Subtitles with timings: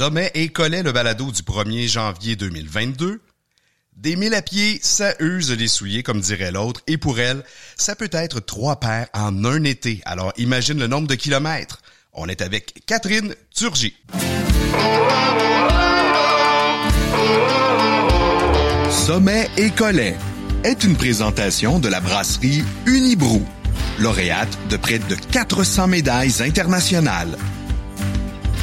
[0.00, 3.20] Sommet et Collet, le balado du 1er janvier 2022.
[3.98, 7.44] Des mille à pied, ça use les souliers, comme dirait l'autre, et pour elle,
[7.76, 10.00] ça peut être trois paires en un été.
[10.06, 11.82] Alors imagine le nombre de kilomètres.
[12.14, 13.94] On est avec Catherine Turgy.
[18.90, 20.16] Sommet et Collet
[20.64, 23.46] est une présentation de la brasserie Unibrou,
[23.98, 27.36] lauréate de près de 400 médailles internationales.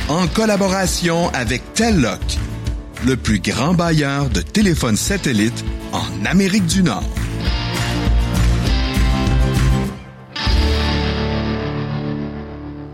[0.09, 2.21] En collaboration avec Telloc,
[3.05, 7.03] le plus grand bailleur de téléphones satellites en Amérique du Nord.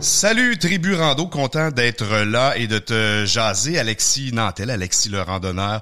[0.03, 3.79] Salut Tribu Rando, content d'être là et de te jaser.
[3.79, 5.79] Alexis Nantel, Alexis le randonneur.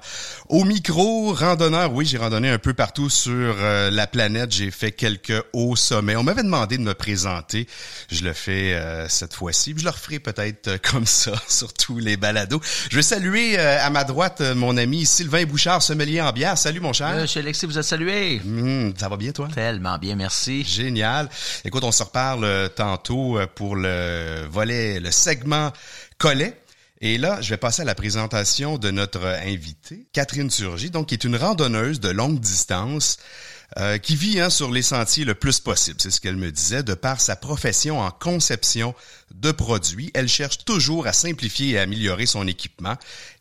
[0.48, 4.52] Au micro, randonneur, oui, j'ai randonné un peu partout sur euh, la planète.
[4.52, 6.14] J'ai fait quelques hauts sommets.
[6.14, 7.66] On m'avait demandé de me présenter.
[8.12, 9.74] Je le fais euh, cette fois-ci.
[9.76, 12.60] Je le referai peut-être euh, comme ça sur tous les balados.
[12.90, 16.56] Je vais saluer à ma droite mon ami Sylvain Bouchard, sommelier en bière.
[16.56, 17.16] Salut mon cher.
[17.16, 18.40] Monsieur Alexis, vous êtes salué.
[18.44, 19.48] Mmh, ça va bien toi?
[19.52, 20.62] Tellement bien, merci.
[20.62, 21.28] Génial.
[21.64, 24.11] Écoute, on se reparle tantôt pour le
[24.50, 25.72] volet, le segment
[26.18, 26.56] collet.
[27.00, 31.14] Et là, je vais passer à la présentation de notre invitée, Catherine Surgy, donc qui
[31.14, 33.18] est une randonneuse de longue distance
[33.78, 36.82] euh, qui vit hein, sur les sentiers le plus possible, c'est ce qu'elle me disait,
[36.82, 38.94] de par sa profession en conception
[39.34, 40.10] de produits.
[40.14, 42.96] Elle cherche toujours à simplifier et améliorer son équipement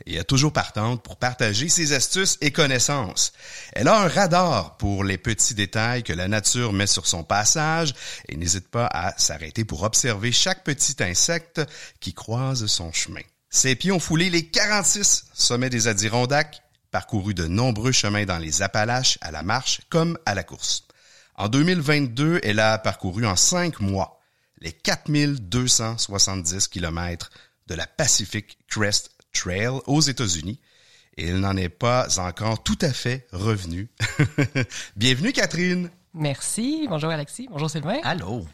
[0.05, 3.33] et est toujours partante pour partager ses astuces et connaissances.
[3.73, 7.93] Elle a un radar pour les petits détails que la nature met sur son passage
[8.29, 11.61] et n'hésite pas à s'arrêter pour observer chaque petit insecte
[11.99, 13.21] qui croise son chemin.
[13.49, 16.61] Ses pieds ont foulé les 46 sommets des Adirondacks,
[16.91, 20.85] parcouru de nombreux chemins dans les Appalaches, à la marche comme à la course.
[21.35, 24.19] En 2022, elle a parcouru en cinq mois
[24.59, 27.31] les 4270 kilomètres
[27.67, 30.59] de la Pacific Crest Trail aux États-Unis
[31.17, 33.89] et elle n'en est pas encore tout à fait revenue.
[34.95, 35.89] Bienvenue Catherine.
[36.13, 36.85] Merci.
[36.89, 37.47] Bonjour Alexis.
[37.49, 37.99] Bonjour Sylvain.
[38.03, 38.45] Allô.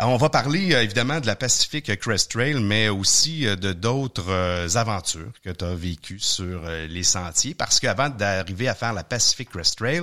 [0.00, 3.72] Euh, on va parler euh, évidemment de la Pacific Crest Trail, mais aussi euh, de
[3.72, 9.04] d'autres aventures que tu as vécues sur les sentiers, parce qu'avant d'arriver à faire la
[9.04, 10.02] Pacific Crest Trail,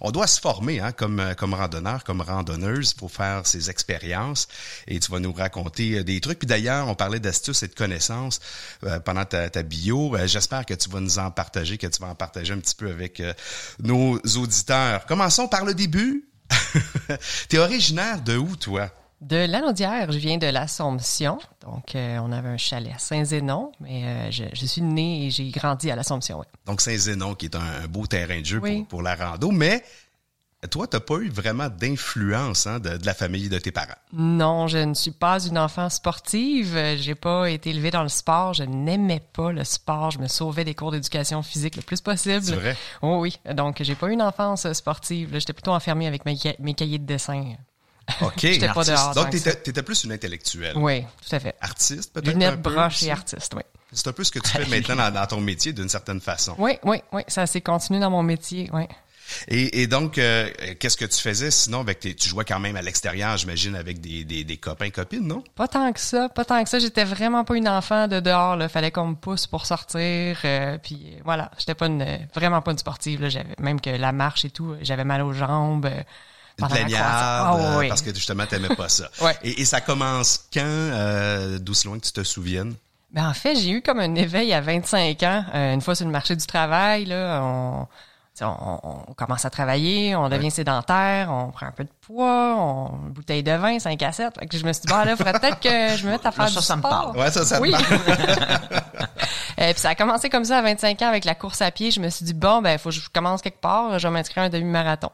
[0.00, 4.48] on doit se former hein, comme, comme randonneur, comme randonneuse pour faire ces expériences.
[4.86, 6.38] Et tu vas nous raconter des trucs.
[6.38, 8.40] Puis d'ailleurs, on parlait d'astuces et de connaissances
[9.04, 10.16] pendant ta, ta bio.
[10.26, 12.90] J'espère que tu vas nous en partager, que tu vas en partager un petit peu
[12.90, 13.22] avec
[13.82, 15.04] nos auditeurs.
[15.06, 16.28] Commençons par le début.
[17.48, 18.90] tu es originaire de où, toi?
[19.20, 21.38] De l'Anaudière, je viens de l'Assomption.
[21.62, 25.50] Donc, euh, on avait un chalet à Saint-Zénon, mais euh, je, suis né et j'ai
[25.50, 26.44] grandi à l'Assomption.
[26.66, 29.82] Donc, Saint-Zénon, qui est un, beau terrain de jeu pour, la rando, mais
[30.70, 33.98] toi, tu n'as pas eu vraiment d'influence hein, de, la famille de tes parents?
[34.12, 36.78] Non, je ne suis pas une enfant sportive.
[36.96, 38.54] J'ai pas été élevée dans le sport.
[38.54, 40.12] Je n'aimais pas le sport.
[40.12, 42.44] Je me sauvais des cours d'éducation physique le plus possible.
[42.44, 42.76] C'est vrai?
[43.02, 43.36] Oh, oui.
[43.52, 45.30] Donc, j'ai pas eu une enfance sportive.
[45.32, 47.56] J'étais plutôt enfermée avec mes, mes cahiers de dessin.
[48.20, 48.32] OK.
[48.40, 49.14] J'étais pas dehors.
[49.14, 50.76] Donc, tu étais, plus une intellectuelle.
[50.76, 51.54] Oui, tout à fait.
[51.60, 52.32] Artiste, peut-être.
[52.32, 53.62] Lunettes, broche et artiste, oui.
[53.92, 56.54] C'est un peu ce que tu fais maintenant dans, ton métier, d'une certaine façon.
[56.58, 57.22] Oui, oui, oui.
[57.28, 58.84] Ça s'est continué dans mon métier, oui.
[59.48, 60.48] Et, donc, euh,
[60.78, 64.00] qu'est-ce que tu faisais sinon avec tes, tu jouais quand même à l'extérieur, j'imagine, avec
[64.00, 65.44] des, des, copains, copines, non?
[65.54, 66.78] Pas tant que ça, pas tant que ça.
[66.78, 68.56] J'étais vraiment pas une enfant de dehors.
[68.56, 68.70] Là.
[68.70, 70.38] Fallait qu'on me pousse pour sortir.
[70.46, 73.20] Euh, puis voilà, j'étais pas une, vraiment pas une sportive.
[73.20, 73.28] Là.
[73.28, 75.90] J'avais même que la marche et tout, j'avais mal aux jambes
[76.66, 77.88] plaignarde, oh, oui.
[77.88, 79.08] parce que justement, t'aimais pas ça.
[79.22, 79.36] ouais.
[79.42, 82.74] et, et, ça commence quand, euh, d'où loin que tu te souviennes?
[83.10, 85.44] Ben, en fait, j'ai eu comme un éveil à 25 ans.
[85.54, 87.86] Euh, une fois sur le marché du travail, là, on,
[88.42, 93.12] on, commence à travailler, on devient sédentaire, on prend un peu de poids, on une
[93.12, 94.34] bouteille de vin, 5 à 7.
[94.52, 96.48] je me suis dit, bah là, il faudrait peut-être que je me mette à faire
[96.48, 96.76] ça, du ça sport.
[96.76, 97.16] me parle.
[97.16, 97.74] Ouais, ça, ça oui.
[99.56, 101.90] Et puis ça a commencé comme ça à 25 ans avec la course à pied.
[101.90, 104.12] Je me suis dit, bon, ben, il faut que je commence quelque part, je vais
[104.12, 105.10] m'inscrire à un demi-marathon.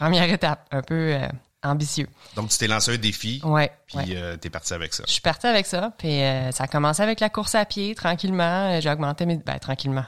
[0.00, 1.28] Première étape, un peu euh,
[1.62, 2.08] ambitieux.
[2.34, 3.42] Donc, tu t'es lancé un défi.
[3.44, 3.70] Ouais.
[3.86, 5.04] Puis, euh, tu es parti avec ça.
[5.06, 5.92] Je suis parti avec ça.
[5.98, 8.80] Puis, euh, ça a commencé avec la course à pied, tranquillement.
[8.80, 9.36] J'ai augmenté mes.
[9.36, 10.06] Ben, tranquillement.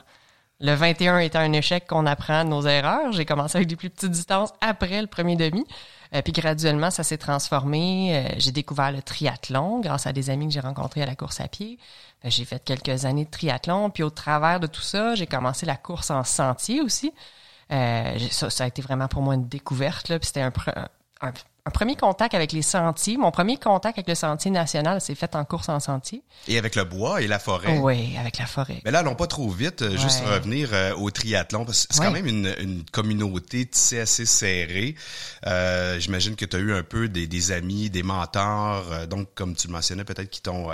[0.61, 3.13] Le 21 était un échec qu'on apprend de nos erreurs.
[3.13, 5.67] J'ai commencé avec des plus petites distances après le premier demi.
[6.25, 8.33] puis graduellement, ça s'est transformé.
[8.39, 11.49] j'ai découvert le triathlon grâce à des amis que j'ai rencontrés à la course à
[11.49, 11.81] pied.
[12.25, 13.91] j'ai fait quelques années de triathlon.
[13.91, 17.13] Puis au travers de tout ça, j'ai commencé la course en sentier aussi.
[17.73, 20.09] Euh, ça, a été vraiment pour moi une découverte.
[20.09, 20.53] Là, puis c'était un,
[21.65, 23.17] un premier contact avec les sentiers.
[23.17, 26.23] Mon premier contact avec le sentier national s'est fait en course en sentier.
[26.49, 27.79] Et avec le bois et la forêt?
[27.79, 28.83] Oui, avec la forêt.
[28.85, 32.07] Mais là, allons pas trop vite, euh, juste revenir euh, au triathlon, c'est Ouais.
[32.07, 34.97] quand même une, une communauté tissée assez serrée.
[35.47, 39.55] Euh, J'imagine que tu as eu un peu des, des amis, des mentors, donc comme
[39.55, 40.69] tu le mentionnais, peut-être qui t'ont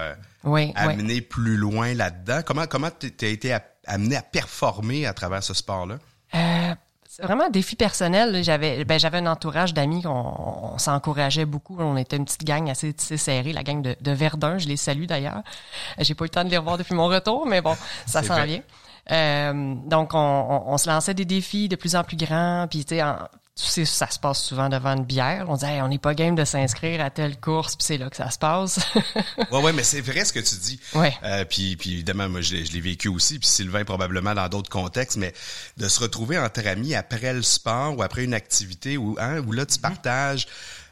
[0.75, 2.41] amené plus loin là-dedans.
[2.47, 3.55] Comment comment tu as été
[3.87, 5.99] amené à performer à travers ce sport-là?
[7.20, 8.43] Euh, c'est vraiment un défi personnel.
[8.44, 10.11] J'avais ben, j'avais un entourage d'amis qu'on
[10.75, 11.76] on s'encourageait beaucoup.
[11.79, 14.59] On était une petite gang assez tissée serrée, la gang de, de Verdun.
[14.59, 15.43] Je les salue d'ailleurs.
[15.99, 17.76] J'ai pas eu le temps de les revoir depuis mon retour, mais bon,
[18.06, 18.62] ça s'en vient.
[19.11, 22.67] Euh, donc, on, on- on se lançait des défis de plus en plus grands.
[22.69, 23.17] Puis, tu sais, en-
[23.61, 25.47] tu sais, ça se passe souvent devant une bière.
[25.49, 28.09] On disait, Hey, on n'est pas game de s'inscrire à telle course, puis c'est là
[28.09, 28.79] que ça se passe.
[29.51, 30.79] Ouais, ouais, mais c'est vrai ce que tu dis.
[30.95, 31.15] Ouais.
[31.23, 34.49] Euh, puis, puis évidemment, moi, je l'ai je l'ai vécu aussi, puis Sylvain probablement dans
[34.49, 35.33] d'autres contextes, mais
[35.77, 39.53] de se retrouver entre amis après le sport ou après une activité où, hein, où
[39.53, 40.47] là, tu partages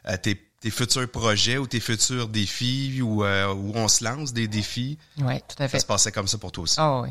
[0.08, 4.32] euh, tes, tes futurs projets ou tes futurs défis ou euh, où on se lance
[4.32, 4.98] des défis.
[5.18, 5.80] oui, tout à Ça fait.
[5.80, 6.76] se passait comme ça pour toi aussi.
[6.78, 7.10] Ah oui.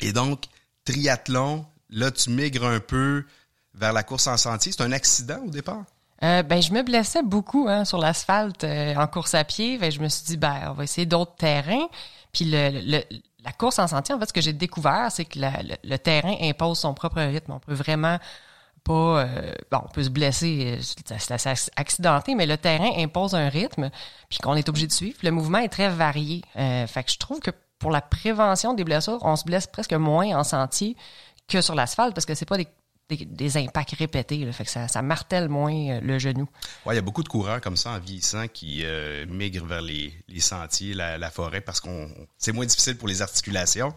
[0.00, 0.44] Et donc,
[0.84, 3.24] triathlon, là, tu migres un peu
[3.76, 4.72] vers la course en sentier.
[4.72, 5.84] C'est un accident au départ?
[6.22, 9.78] Euh, ben, je me blessais beaucoup hein, sur l'asphalte euh, en course à pied.
[9.78, 11.86] Que je me suis dit, ben, on va essayer d'autres terrains.
[12.32, 13.02] Puis le,
[13.44, 16.80] la course en sentier, en fait, ce que j'ai découvert, c'est que le, terrain impose
[16.80, 17.52] son propre rythme.
[17.52, 18.18] On peut vraiment
[18.82, 18.92] pas...
[19.20, 20.82] euh, bon, on peut se blesser, euh,
[21.18, 23.90] c'est assez ac- accidenté, mais le terrain impose un rythme,
[24.28, 25.18] puis qu'on est obligé de suivre.
[25.22, 26.42] Le mouvement est très varié.
[26.56, 29.92] Euh, fait que je trouve que pour la prévention des blessures, on se blesse presque
[29.92, 30.96] moins en sentier
[31.46, 32.68] que sur l'asphalte, parce que c'est pas des,
[33.08, 34.44] des, des impacts répétés.
[34.44, 36.48] Là, fait que ça, ça martèle moins euh, le genou.
[36.84, 39.82] Ouais, il y a beaucoup de coureurs comme ça en vieillissant qui euh, migrent vers
[39.82, 42.08] les, les sentiers, la, la forêt, parce qu'on
[42.38, 43.94] c'est moins difficile pour les articulations.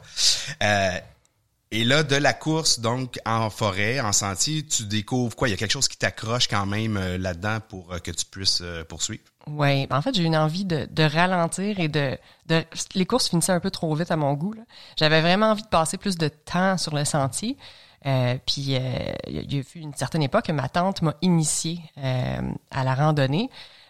[0.61, 0.99] Euh,
[1.71, 5.47] et là, de la course, donc en forêt, en sentier, tu découvres quoi?
[5.47, 8.63] Il y a quelque chose qui t'accroche quand même euh, là-dedans pour que tu puisses
[8.87, 9.23] poursuivre?
[9.47, 12.63] Oui, en fait, j'ai eu une envie de, de ralentir et de, de...
[12.93, 14.53] Les courses finissaient un peu trop vite à mon goût.
[14.95, 17.57] J'avais vraiment envie de passer plus de temps sur le sentier.
[18.05, 22.41] Euh, puis, euh, il y a- une certaine époque que ma tante m'a initié euh,
[22.71, 23.49] à la randonnée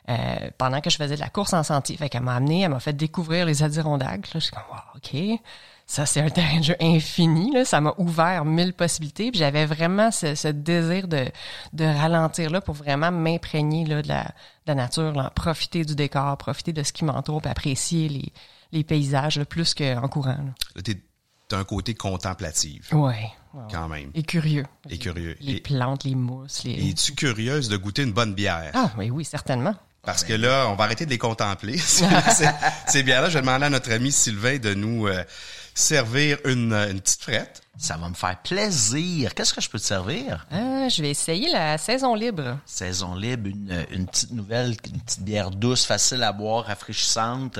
[0.09, 1.95] euh, pendant que je faisais de la course en sentier.
[1.95, 4.33] Fait qu'elle m'a amené, elle m'a fait découvrir les Adirondacks.
[4.33, 5.39] Là, je suis comme, wow, OK.
[5.85, 7.51] Ça, c'est un terrain jeu infini.
[7.51, 7.65] Là.
[7.65, 9.29] Ça m'a ouvert mille possibilités.
[9.29, 11.25] Puis j'avais vraiment ce, désir de,
[11.73, 16.73] de ralentir là pour vraiment m'imprégner là, de, la, nature, là, profiter du décor, profiter
[16.73, 18.31] de ce qui m'entoure, apprécier
[18.71, 20.37] les, paysages là, plus qu'en courant.
[21.51, 23.29] Un côté contemplatif, ouais.
[23.71, 24.11] quand même.
[24.13, 24.65] Et curieux.
[24.89, 25.35] Et curieux.
[25.41, 26.71] Les Et- plantes, les mousses, les...
[26.71, 28.71] Et es-tu curieuse de goûter une bonne bière?
[28.73, 29.75] Ah, oui, oui, certainement.
[30.01, 31.77] Parce que là, on va arrêter de les contempler.
[31.77, 32.05] C'est-
[32.87, 35.23] Ces bières-là, je vais demander à notre ami Sylvain de nous euh,
[35.75, 37.61] servir une, une petite frette.
[37.77, 39.33] Ça va me faire plaisir.
[39.33, 40.45] Qu'est-ce que je peux te servir?
[40.51, 42.57] Ah, je vais essayer la saison libre.
[42.65, 47.59] Saison libre, une, une petite nouvelle, une petite bière douce, facile à boire, rafraîchissante.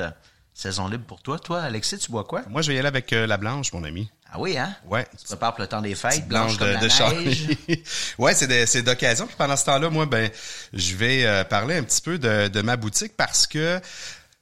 [0.59, 1.39] Saison libre pour toi.
[1.39, 2.41] Toi, Alexis, tu bois quoi?
[2.49, 4.11] Moi, je vais y aller avec euh, la blanche, mon ami.
[4.29, 4.75] Ah oui, hein?
[4.85, 5.07] Ouais.
[5.17, 6.91] Tu prépares pour le temps des fêtes, blanche, comme la neige.
[6.91, 7.57] Charlie.
[8.17, 9.25] ouais, c'est de- d'occasion.
[9.25, 10.29] Puis pendant ce temps-là, moi, ben,
[10.73, 13.79] je vais euh, parler un petit peu de, de ma boutique parce que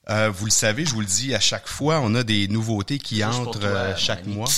[0.09, 2.97] euh, vous le savez, je vous le dis à chaque fois, on a des nouveautés
[2.97, 4.49] qui Juste entrent toi, euh, chaque mois.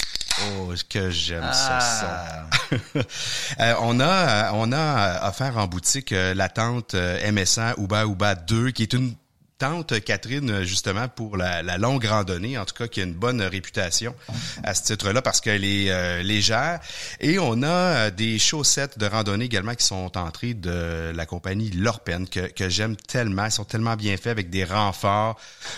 [0.61, 2.47] Oh, que j'aime ça, ça.
[2.51, 2.69] Ah,
[3.59, 8.71] Euh, on a on a offert en boutique euh, la tente MSA Uba Uba 2
[8.71, 9.13] qui est une
[9.59, 12.57] tente Catherine euh, justement pour la, la longue randonnée.
[12.57, 14.15] En tout cas qui a une bonne réputation
[14.63, 16.79] à ce titre-là parce qu'elle est euh, légère.
[17.19, 21.69] Et on a euh, des chaussettes de randonnée également qui sont entrées de la compagnie
[21.71, 23.45] Lorpen que, que j'aime tellement.
[23.45, 25.37] Ils sont tellement bien faits avec des renforts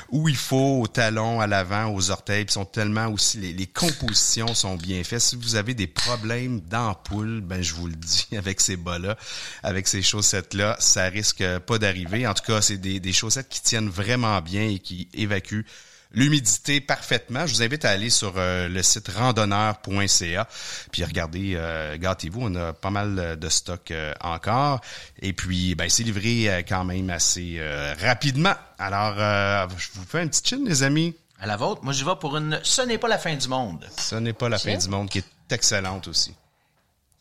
[0.10, 2.46] où il faut aux talons à l'avant aux orteils.
[2.50, 5.22] Sont tellement aussi les, les compositions sont bien faites.
[5.22, 9.18] Si vous avez des problèmes d'ampoule ben je vous le dis avec ces bas là
[9.64, 12.28] avec ces chaussettes là ça risque pas d'arriver.
[12.28, 15.66] En tout cas c'est des, des chaussettes qui tiennent vraiment bien et qui évacuent
[16.14, 17.48] l'humidité parfaitement.
[17.48, 20.46] Je vous invite à aller sur euh, le site randonneur.ca
[20.92, 24.82] puis regardez, euh, gâtez-vous, on a pas mal de stock euh, encore.
[25.22, 28.56] Et puis, ben, c'est livré euh, quand même assez euh, rapidement.
[28.78, 31.16] Alors, euh, je vous fais un petit chin, les amis.
[31.40, 33.88] à la vôtre, moi, j'y vais pour une Ce n'est pas la fin du monde.
[33.98, 36.36] Ce n'est pas la fin du monde, qui est excellente aussi.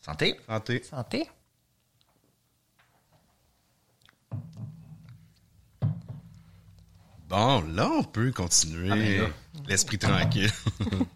[0.05, 0.37] Santé.
[0.49, 0.83] Santé.
[0.89, 1.29] Santé.
[7.31, 8.89] Bon, là, on peut continuer.
[8.91, 9.33] Ah, ben.
[9.69, 10.51] L'esprit tranquille.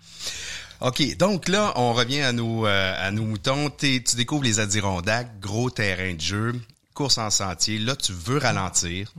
[0.81, 3.69] OK, donc là, on revient à nos, euh, à nos moutons.
[3.69, 6.53] Tu découvres les Adirondacks, gros terrain de jeu,
[6.93, 7.79] course en sentier.
[7.79, 9.13] Là, tu veux ralentir.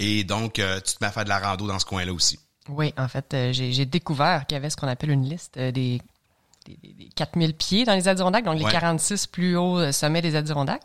[0.00, 2.40] Et donc, euh, tu te mets à faire de la rando dans ce coin-là aussi.
[2.68, 6.02] Oui, en fait, euh, j'ai découvert qu'il y avait ce qu'on appelle une liste des
[6.66, 8.70] des, des- des 4000 pieds dans les Adirondacks, donc les Ouais.
[8.72, 10.82] 46 plus hauts euh, sommets des Adirondacks.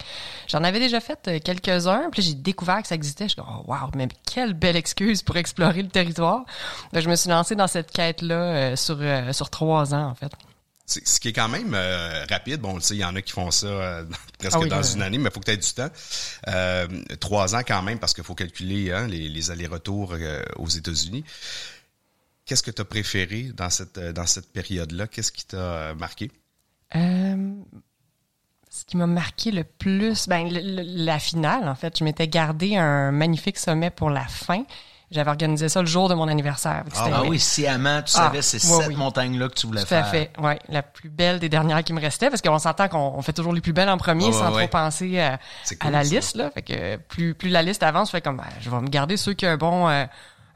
[0.48, 3.26] J'en avais déjà fait euh, quelques-uns, puis j'ai découvert que ça existait.
[3.26, 6.46] Je suis oh, wow, mais quelle belle excuse pour explorer le territoire.
[6.94, 10.16] Donc, je me suis lancée dans cette quête-là euh, sur, euh, sur trois ans, en
[10.16, 10.32] fait.
[10.90, 12.62] C'est- Ce qui est quand même euh, rapide.
[12.62, 14.06] Bon, tu sais, il y en a qui font ça euh,
[14.40, 15.90] presque Ah oui, dans une année, mais il faut que tu aies du temps.
[16.48, 16.88] Euh,
[17.20, 20.14] trois ans quand même, parce qu'il faut calculer hein, les, les allers-retours
[20.56, 21.26] aux États-Unis.
[22.48, 25.08] Qu'est-ce que tu as préféré dans cette, euh, dans cette période-là?
[25.08, 26.32] Qu'est-ce qui t'a euh, marqué?
[26.96, 27.54] Euh,
[28.70, 31.98] ce qui m'a marqué le plus, ben, le- le- la finale, en fait.
[32.00, 34.64] Je m'étais gardé un magnifique sommet pour la fin.
[35.10, 36.84] J'avais organisé ça le jour de mon anniversaire.
[36.96, 38.96] Ah oui, sciemment, tu Ah, savais ces ouais, sept oui.
[38.98, 40.08] montagnes-là que tu voulais Tout à faire.
[40.08, 40.60] fait, ouais.
[40.68, 43.54] La plus belle des dernières qui me restait, parce qu'on s'entend qu'on on fait toujours
[43.54, 45.40] les plus belles en premier Ouais, sans ouais, trop penser à,
[45.80, 46.14] à la ça.
[46.14, 46.50] liste, là.
[46.52, 49.34] Fait que plus, plus la liste avance, fait comme, ben, je vais me garder ceux
[49.34, 50.06] qui ont un bon, euh,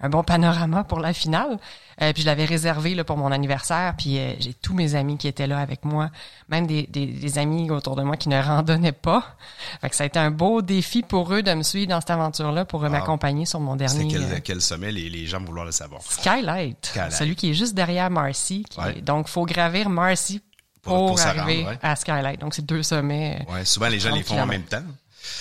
[0.01, 1.57] un bon panorama pour la finale.
[2.01, 5.17] Euh, puis je l'avais réservé là, pour mon anniversaire, puis euh, j'ai tous mes amis
[5.17, 6.09] qui étaient là avec moi,
[6.49, 9.35] même des, des, des amis autour de moi qui ne randonnaient pas.
[9.81, 12.09] Fait que ça a été un beau défi pour eux de me suivre dans cette
[12.09, 14.91] aventure-là pour euh, m'accompagner sur mon dernier quel, euh, quel sommet?
[14.91, 16.01] Les, les gens vouloir le savoir?
[16.01, 17.11] Skylight, Skylight.
[17.11, 18.65] celui qui est juste derrière Marcy.
[18.69, 18.97] qui Ouais.
[18.97, 20.41] est- donc, faut gravir Marcy
[20.81, 21.79] Pour- arriver rendre, ouais.
[21.83, 22.39] à Skylight.
[22.41, 23.45] Donc, c'est deux sommets.
[23.51, 24.81] Ouais, souvent, les gens les font en 30 même temps.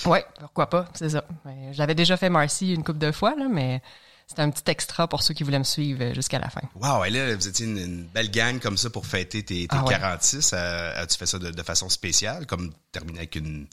[0.04, 1.24] Ouais, pourquoi pas, c'est ça.
[1.72, 3.80] J'avais déjà fait Marcy une couple de fois, là, mais
[4.30, 6.60] c'était un petit extra pour ceux qui voulaient me suivre euh, jusqu'à la fin.
[6.76, 9.76] Wow, et là, vous étiez une, une belle gang comme ça pour fêter tes, tes
[9.76, 9.90] Ah ouais.
[9.92, 10.52] 46.
[10.54, 13.66] Euh, As-tu fait ça de, de façon spéciale, comme terminer avec une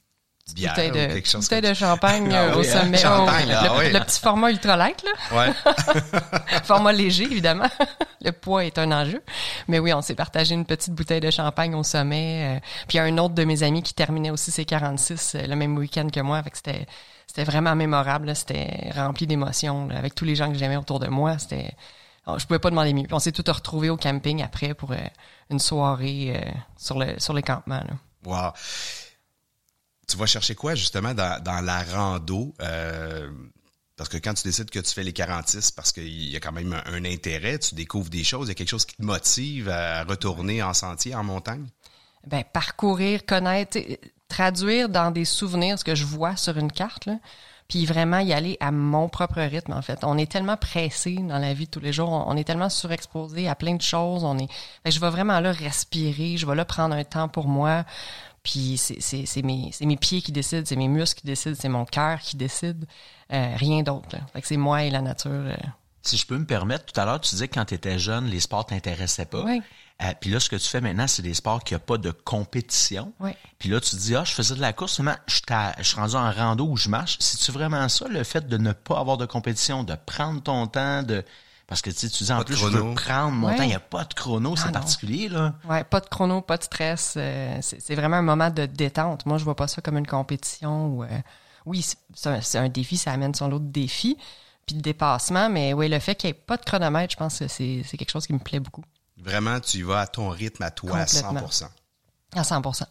[0.55, 2.97] bière Bouteille ou de, quelque chose bouteille comme de champagne Ah au sommet.
[2.97, 3.91] Champagne, Oh, là, le, ah oui.
[3.93, 5.37] le petit format ultralight, là.
[5.37, 5.53] Ouais.
[6.63, 7.69] format léger, évidemment.
[8.21, 9.21] le poids est un enjeu.
[9.67, 12.57] Mais oui, on s'est partagé une petite bouteille de champagne au sommet.
[12.57, 15.35] euh, puis il y a un autre de mes amis qui terminait aussi ses 46
[15.35, 16.41] euh, le même week-end que moi.
[16.41, 16.87] Fait que c'était,
[17.37, 18.35] c'était vraiment mémorable.
[18.35, 21.37] C'était rempli d'émotions avec tous les gens que j'aimais autour de moi.
[21.37, 21.71] C'était,
[22.25, 23.03] je pouvais pas demander mieux.
[23.03, 24.97] Puis on s'est tous retrouvés au camping après pour euh,
[25.51, 27.83] une soirée euh, sur, le, sur les campements.
[27.83, 27.93] là.
[28.25, 28.53] Wow.
[30.07, 32.55] Tu vas chercher quoi, justement, dans, dans la rando?
[32.59, 33.29] Euh,
[33.97, 36.51] parce que quand tu décides que tu fais les 46, parce qu'il y a quand
[36.51, 39.03] même un, un intérêt, tu découvres des choses, il y a quelque chose qui te
[39.03, 41.67] motive à retourner en sentier, en montagne?
[42.27, 43.79] ben, parcourir, connaître,
[44.27, 47.17] traduire dans des souvenirs ce que je vois sur une carte, là,
[47.67, 49.99] puis vraiment y aller à mon propre rythme, en fait.
[50.03, 53.47] On est tellement pressé dans la vie de tous les jours, on, est tellement surexposé
[53.47, 54.47] à plein de choses, on est...
[54.47, 57.83] Fait que je vais vraiment là respirer, je vais là prendre un temps pour moi,
[58.43, 61.55] puis c'est c'est- c'est mes, c'est mes pieds qui décident, c'est mes muscles qui décident,
[61.59, 62.85] c'est mon cœur qui décide,
[63.33, 64.07] euh, rien d'autre.
[64.13, 64.19] là.
[64.31, 65.31] Fait que c'est moi et la nature.
[65.31, 65.55] euh.
[66.03, 68.27] Si je peux me permettre, tout à l'heure, tu disais que quand tu étais jeune,
[68.27, 69.43] les sports t'intéressaient pas.
[69.43, 69.61] Oui.
[70.03, 72.11] Euh, puis là, ce que tu fais maintenant, c'est des sports qui n'ont pas de
[72.11, 73.13] compétition.
[73.19, 73.31] Oui.
[73.57, 75.73] Puis là, tu te dis, ah, je faisais de la course, seulement je, suis à-
[75.79, 77.17] je suis rendu en rando où je marche.
[77.19, 81.01] C'est-tu vraiment ça, le fait de ne pas avoir de compétition, de prendre ton temps,
[81.03, 81.23] de...
[81.65, 83.55] Parce que tu sais, tu dis, en Pas plus, je veux prendre mon Ouais.
[83.57, 83.63] temps.
[83.63, 85.55] Il n'y a pas de chrono, c'est Ah, particulier, là.
[85.67, 87.15] Ouais, pas de chrono, pas de stress.
[87.17, 89.25] euh, c'est vraiment un moment de détente.
[89.25, 90.87] Moi, je vois pas ça comme une compétition.
[90.87, 91.07] Ou, euh,
[91.65, 94.15] oui, c'est- un, défi, ça amène son lot de défis,
[94.65, 95.49] puis de dépassement.
[95.49, 98.11] Mais oui, le fait qu'il n'y ait pas de chronomètre, je pense que c'est quelque
[98.11, 98.83] chose qui me plaît beaucoup.
[99.17, 101.49] Vraiment, tu y vas à ton rythme, à toi, à Complètement.
[101.49, 101.67] 100
[102.35, 102.83] À 100%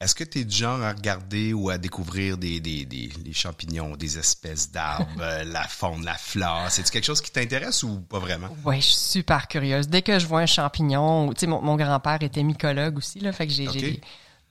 [0.00, 3.32] Est-ce que tu es du genre à regarder ou à découvrir des, des, des les
[3.32, 6.66] champignons, des espèces d'arbres, la faune, la flore?
[6.70, 8.48] C'est-tu quelque chose qui t'intéresse ou pas vraiment?
[8.64, 9.88] Oui, je suis super curieuse.
[9.88, 13.32] Dès que je vois un champignon, tu sais, mon, mon grand-père était mycologue aussi, là,
[13.32, 13.74] fait que j'ai Ok.
[13.74, 14.00] j'ai des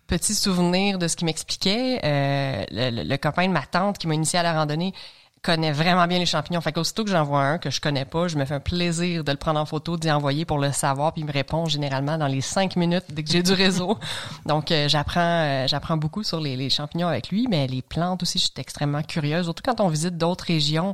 [0.08, 2.00] petits souvenirs de ce qu'il m'expliquait.
[2.03, 4.93] Euh, le, le- le copain de ma tante qui m'a initié à la randonnée
[5.41, 6.60] connaît vraiment bien les champignons.
[6.62, 9.24] Fait qu'aussitôt que j'en vois un que je connais pas, je me fais un plaisir
[9.24, 12.17] de le prendre en photo, d'y envoyer pour le savoir, puis il me répond généralement
[12.17, 13.98] dans les cinq minutes dès que j'ai du réseau.
[14.46, 18.24] Donc euh, j'apprends euh, j'apprends beaucoup sur les, les champignons avec lui, mais les plantes
[18.24, 20.93] aussi, je suis extrêmement curieuse, surtout quand on visite d'autres régions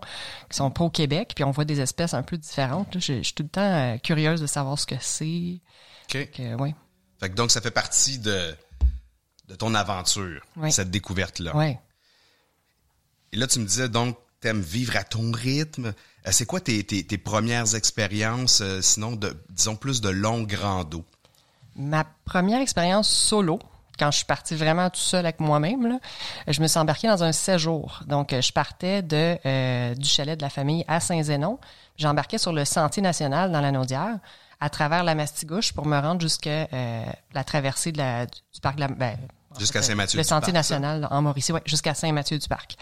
[0.49, 2.93] qui sont pas au Québec, puis on voit des espèces un peu différentes.
[2.93, 2.99] là.
[2.99, 5.59] Je, je suis tout le temps euh, curieuse de savoir ce que c'est.
[6.13, 6.39] OK.
[6.59, 6.75] Ouais.
[7.19, 8.55] Fait que donc, ça fait partie de,
[9.47, 10.71] de ton aventure, Oui.
[10.71, 11.55] cette découverte-là.
[11.55, 11.79] Ouais.
[13.31, 14.17] Et là, tu me disais donc,
[14.53, 15.93] vivre à ton rythme.
[16.27, 21.05] Euh, C'est quoi tes, tes, premières expériences, euh, sinon, de, disons, plus de longues randos?
[21.75, 23.59] Ma première expérience solo,
[23.97, 25.99] quand je suis partie vraiment tout seul avec moi-même, là,
[26.47, 28.01] je me suis embarquée dans un séjour.
[28.07, 31.59] Donc, euh, je partais de, euh, du chalet de la famille à Saint-Zénon.
[31.97, 34.19] J'embarquais sur le Sentier national dans la Naudière
[34.59, 38.75] à travers la Mastigouche pour me rendre jusqu'à euh, la traversée de la, du parc
[38.75, 38.87] de la...
[38.87, 40.59] ben, en Jusqu'à Saint-Mathieu Le Sentier ça?
[40.59, 42.75] national en Mauricie, oui, jusqu'à Saint-Mathieu-du-Parc.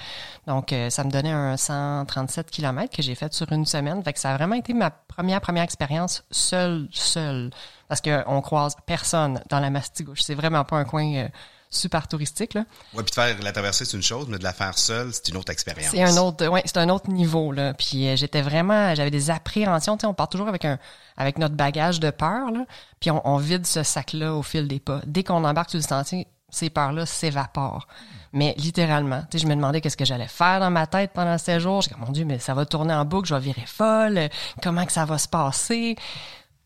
[0.47, 4.03] Donc, euh, ça me donnait un 137 km que j'ai fait sur une semaine.
[4.03, 7.51] Fait que ça a vraiment été ma première, première expérience seule, seule.
[7.87, 10.21] Parce qu'on croise personne dans la Mastigouche.
[10.21, 11.27] C'est vraiment pas un coin euh,
[11.73, 12.53] super touristique.
[12.53, 12.61] Là.
[12.93, 15.29] Ouais, puis de faire la traversée, c'est une chose, mais de la faire seule, c'est
[15.29, 15.91] une autre expérience.
[15.91, 17.73] C'est un autre, ouais, c'est un autre niveau là.
[17.73, 19.97] Puis euh, j'étais vraiment, j'avais des appréhensions.
[19.97, 20.79] Tu sais, on part toujours avec un,
[21.17, 22.65] avec notre bagage de peur là.
[22.99, 25.01] Puis on, on vide ce sac-là au fil des pas.
[25.05, 27.87] Dès qu'on embarque sur le sentier, ces peurs-là s'évaporent.
[28.31, 31.37] Mais littéralement, tu sais, je me demandais qu'est-ce que j'allais faire dans ma tête pendant
[31.37, 31.81] ces jours.
[31.81, 34.29] J'ai dit, mon Dieu, mais ça va tourner en boucle, je vais virer folle.
[34.61, 35.95] Comment que ça va se passer?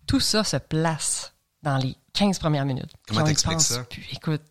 [0.05, 2.91] Tout ça se place dans les 15 premières minutes.
[3.07, 3.83] Comment Puis t'expliques ça?
[3.83, 4.07] plus.
[4.13, 4.41] Écoute,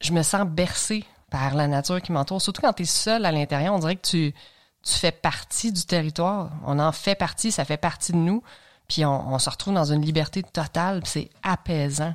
[0.00, 2.40] je me sens bercée par la nature qui m'entoure.
[2.40, 4.34] Surtout quand tu es seul à l'intérieur, on dirait que tu,
[4.82, 6.50] tu fais partie du territoire.
[6.64, 8.42] On en fait partie, ça fait partie de nous.
[8.88, 12.14] Puis on, on se retrouve dans une liberté totale, puis c'est apaisant.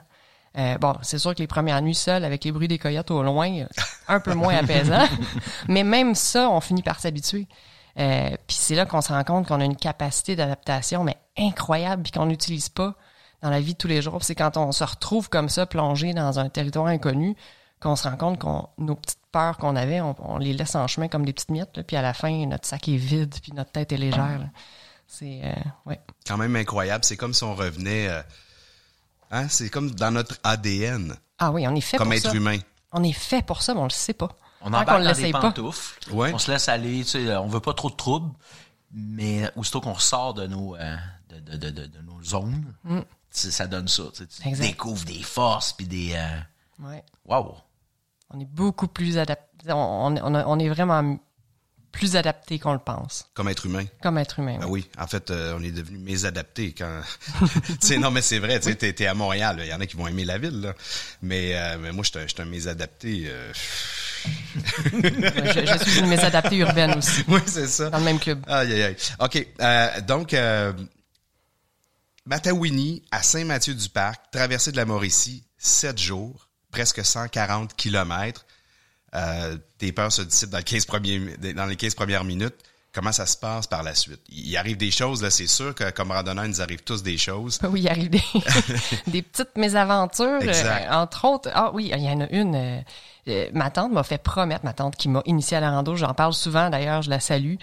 [0.57, 3.21] Euh, bon, c'est sûr que les premières nuits seules, avec les bruits des coyotes au
[3.21, 3.65] loin,
[4.07, 5.05] un peu moins apaisant.
[5.67, 7.47] Mais même ça, on finit par s'habituer.
[7.99, 12.03] Euh, puis c'est là qu'on se rend compte qu'on a une capacité d'adaptation, mais incroyable,
[12.03, 12.93] puis qu'on n'utilise pas
[13.41, 14.23] dans la vie de tous les jours.
[14.23, 17.35] C'est quand on se retrouve comme ça, plongé dans un territoire inconnu,
[17.79, 20.85] qu'on se rend compte qu'on nos petites peurs qu'on avait, on, on les laisse en
[20.87, 21.75] chemin comme des petites miettes.
[21.75, 21.83] là.
[21.83, 24.41] puis à la fin, notre sac est vide, puis notre tête est légère.
[25.07, 25.53] C'est euh,
[25.87, 25.99] ouais.
[26.27, 27.03] Quand même incroyable.
[27.03, 28.09] C'est comme si on revenait.
[28.09, 28.21] euh,
[29.31, 32.35] hein, c'est comme dans notre ADN, Ah oui, on est fait comme pour être ça.
[32.35, 32.57] humain.
[32.91, 34.29] On est fait pour ça, mais on le sait pas.
[34.61, 36.11] On embarque qu'on dans des pantoufles.
[36.13, 36.33] Ouais.
[36.33, 36.99] On se laisse aller.
[37.03, 38.31] Tu sais, on veut pas trop de troubles.
[38.91, 40.95] Mais aussitôt qu'on sort de nos, euh,
[41.29, 42.93] de, de, de, de, de nos zones, tu
[43.29, 44.03] sais, ça donne ça.
[44.15, 44.53] Tu, sais, tu Mm.
[44.59, 46.13] Découvres des forces puis des...
[46.15, 46.39] euh,
[46.87, 47.03] Ouais.
[47.25, 47.55] Wow!
[48.31, 49.71] On est beaucoup plus adapté.
[49.71, 51.17] On, on, on on est vraiment
[51.97, 53.85] plus adapté qu'on le pense, Comme être humain.
[54.01, 54.57] comme être humain.
[54.59, 57.01] Ben oui, en fait, euh, on est devenu mésadapté quand.
[57.81, 58.59] tu non, mais c'est vrai.
[58.59, 59.57] Tu sais, t'es, à Montréal.
[59.61, 60.73] Il y en a qui vont aimer la ville, là.
[61.21, 63.23] Mais, euh, mais moi, je suis un- mésadapté.
[63.27, 63.51] euh,
[64.93, 67.89] je, je suis une mésadaptée urbaine aussi, oui, c'est ça.
[67.89, 68.43] dans le même club.
[68.47, 68.95] Aïe, aïe, aïe.
[69.19, 69.47] OK.
[69.61, 70.73] euh, donc, euh,
[72.25, 78.45] Matawini, à Saint-Mathieu-du-Parc, traversée de la Mauricie, sept jours, presque 140 kilomètres.
[79.17, 82.55] Euh, tes peurs se dissipent dans, le 15 premiers, dans les 15 premières minutes.
[82.93, 84.21] Comment ça se passe par la suite?
[84.29, 87.17] Il arrive des choses, là, c'est sûr que comme randonneur, il nous arrive tous des
[87.17, 87.59] choses.
[87.69, 88.23] Oui, il arrive des,
[89.07, 90.41] des petites mésaventures.
[90.41, 90.87] Exact.
[90.89, 92.55] euh, entre autres, ah oui, il y en a une.
[93.27, 96.13] euh, ma tante m'a fait promettre, ma tante qui m'a initié à la rando, j'en
[96.13, 97.55] parle souvent d'ailleurs, je la salue,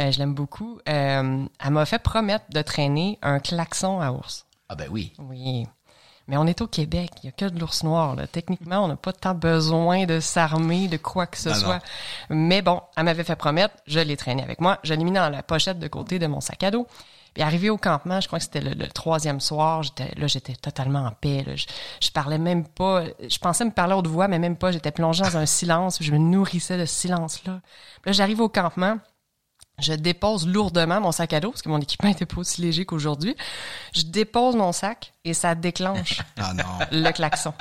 [0.00, 0.80] euh, je l'aime beaucoup.
[0.88, 4.46] Euh, elle m'a fait promettre de traîner un klaxon à ours.
[4.68, 5.12] Ah ben oui.
[5.18, 5.66] Oui.
[6.30, 8.14] Mais on est au Québec, il n'y a que de l'ours noir.
[8.14, 8.28] Là.
[8.28, 11.54] Techniquement, on n'a pas tant besoin de s'armer de quoi que ce non.
[11.56, 11.80] soit.
[12.28, 15.28] Mais bon, elle m'avait fait promettre, je l'ai traîné avec moi, je l'ai mis dans
[15.28, 16.86] la pochette de côté de mon sac à dos.
[17.34, 20.54] Puis arrivé au campement, je crois que c'était le, le troisième soir, j'étais là, j'étais
[20.54, 21.42] totalement en paix.
[21.44, 21.56] là.
[21.56, 21.66] Je,
[22.00, 24.70] je parlais même pas, je pensais me parler haute voix, mais même pas.
[24.70, 27.60] J'étais plongée dans un silence, je me nourrissais de ce silence-là.
[28.02, 28.98] Puis là, j'arrive au campement,
[29.80, 32.84] je dépose lourdement mon sac à dos parce que mon équipement était pas aussi léger
[32.84, 33.36] qu'aujourd'hui.
[33.94, 36.52] Je dépose mon sac et ça déclenche Ah
[36.90, 37.52] le klaxon.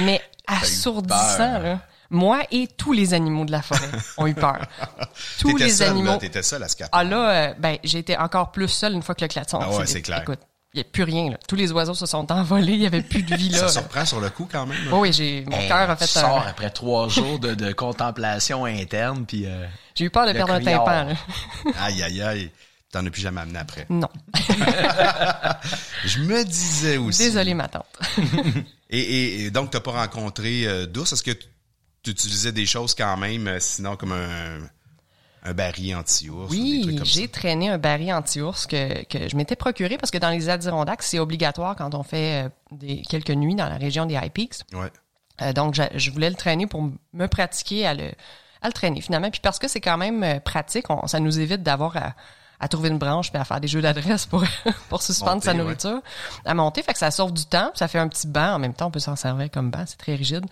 [0.00, 1.80] Mais assourdissant, là.
[2.10, 4.58] Moi et tous les animaux de la forêt ont eu peur.
[5.38, 6.16] tous les seul, animaux.
[6.16, 6.76] t'étais seul à ce.
[6.90, 9.58] Ah là, euh, ben, j'ai été encore plus seule une fois que le klaxon.
[9.60, 10.22] Ah ouais, c'est clair.
[10.22, 10.40] Écoute,
[10.74, 11.38] il n'y a plus rien, là.
[11.48, 13.58] Tous les oiseaux se sont envolés, il n'y avait plus de vie, là.
[13.58, 14.84] Ça surprend sur le coup quand même.
[14.84, 14.90] là.
[14.92, 17.54] Oh oui, j'ai, mon Hey, cœur a tu fait sors un, après trois jours de,
[17.54, 21.14] de contemplation interne, puis euh, j'ai eu peur de perdre un tympan, là.
[21.80, 22.50] Aïe, aïe, aïe.
[22.90, 23.84] T'en as plus jamais amené après.
[23.90, 24.08] Non.
[26.04, 27.24] Je me disais aussi.
[27.24, 27.86] Désolée, ma tante.
[28.90, 31.12] Et, et, et donc, t'as pas rencontré euh, d'ours?
[31.12, 31.32] Est-ce que
[32.02, 34.60] tu utilisais des choses quand même, euh, sinon comme un,
[35.44, 36.50] un baril anti-ours?
[36.50, 40.48] Oui, j'ai traîné un baril anti-ours que, que je m'étais procuré parce que dans les
[40.48, 44.30] Adirondacks, c'est obligatoire quand on fait euh, des, quelques nuits dans la région des High
[44.32, 44.60] Peaks.
[44.72, 44.90] Ouais.
[45.42, 48.10] Euh, donc, je, je voulais le traîner pour me pratiquer à le,
[48.62, 49.30] à le traîner finalement.
[49.30, 52.14] Puis parce que c'est quand même euh, pratique, on- ça nous évite d'avoir à,
[52.60, 54.42] à trouver une branche puis à faire des jeux d'adresse pour,
[54.88, 55.58] pour suspendre Monter, sa ouais.
[55.58, 56.00] nourriture,
[56.44, 56.82] à monter.
[56.82, 58.54] Fait que ça sauve du temps, puis ça fait un petit banc.
[58.54, 60.44] En même temps, on peut s'en servir comme banc, c'est très rigide.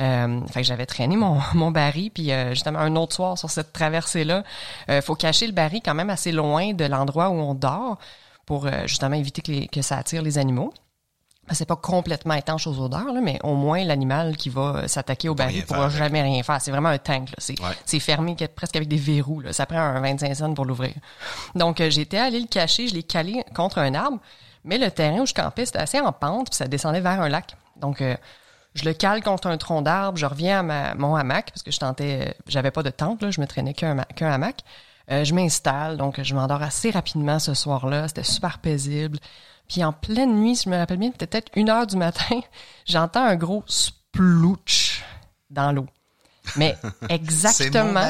[0.00, 3.50] Euh, fait que j'avais traîné mon, mon baril, puis euh, justement un autre soir sur
[3.50, 4.42] cette traversée-là,
[4.88, 7.98] euh, faut cacher le baril quand même assez loin de l'endroit où on dort
[8.46, 10.72] pour euh, justement éviter que, les- que ça attire les animaux.
[11.50, 15.28] C'est pas complètement étanche aux odeurs, là, mais au moins l'animal qui va euh, s'attaquer
[15.28, 16.60] au baril pourra jamais rien faire.
[16.60, 17.28] C'est vraiment un tank.
[17.36, 18.00] C'est Ouais.
[18.00, 19.40] fermé que- presque avec des verrous.
[19.40, 19.52] Là.
[19.52, 20.94] Ça prend un 25 cents pour l'ouvrir.
[21.56, 24.18] Donc euh, j'étais allé le cacher, je l'ai calé contre un arbre,
[24.64, 27.28] mais le terrain où je campais c'était assez en pente, puis ça descendait vers un
[27.28, 27.56] lac.
[27.76, 28.16] Donc euh,
[28.74, 31.70] je le cale contre un tronc d'arbre, je reviens à ma- mon hamac parce que
[31.70, 34.60] je tentais, euh, j'avais pas de tente, là, je me traînais qu'un ma- qu'un hamac.
[35.10, 38.08] Euh, je m'installe, donc je m'endors assez rapidement ce soir-là.
[38.08, 39.18] C'était super paisible.
[39.68, 42.40] Puis en pleine nuit, si je me rappelle bien, peut-être une heure du matin,
[42.86, 45.02] j'entends un gros splouch
[45.50, 45.86] dans l'eau.
[46.56, 46.76] Mais
[47.08, 48.00] exactement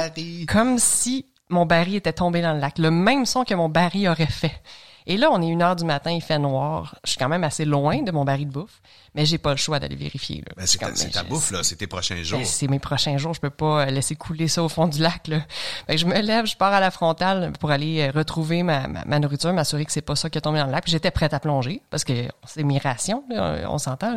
[0.46, 2.78] comme si mon baril était tombé dans le lac.
[2.78, 4.60] Le même son que mon baril aurait fait.
[5.06, 6.96] Et là, on est une heure du matin, il fait noir.
[7.04, 8.80] Je suis quand même assez loin de mon baril de bouffe,
[9.14, 10.38] mais j'ai pas le choix d'aller vérifier.
[10.46, 10.54] là.
[10.56, 11.62] Ben, c'est ta, bouffe, là.
[11.62, 12.38] C'est tes prochains jours.
[12.38, 15.00] ben, c'est mes prochains jours, je peux pas euh, laisser couler ça au fond du
[15.00, 15.28] lac.
[15.28, 15.40] Là.
[15.88, 19.04] Que je me lève, je pars à la frontale pour aller euh, retrouver ma, ma,
[19.04, 20.84] ma nourriture, m'assurer que c'est pas ça qui est tombé dans le lac.
[20.84, 22.12] Puis J'étais prête à plonger parce que
[22.46, 24.16] c'est mes rations, là, on s'entend.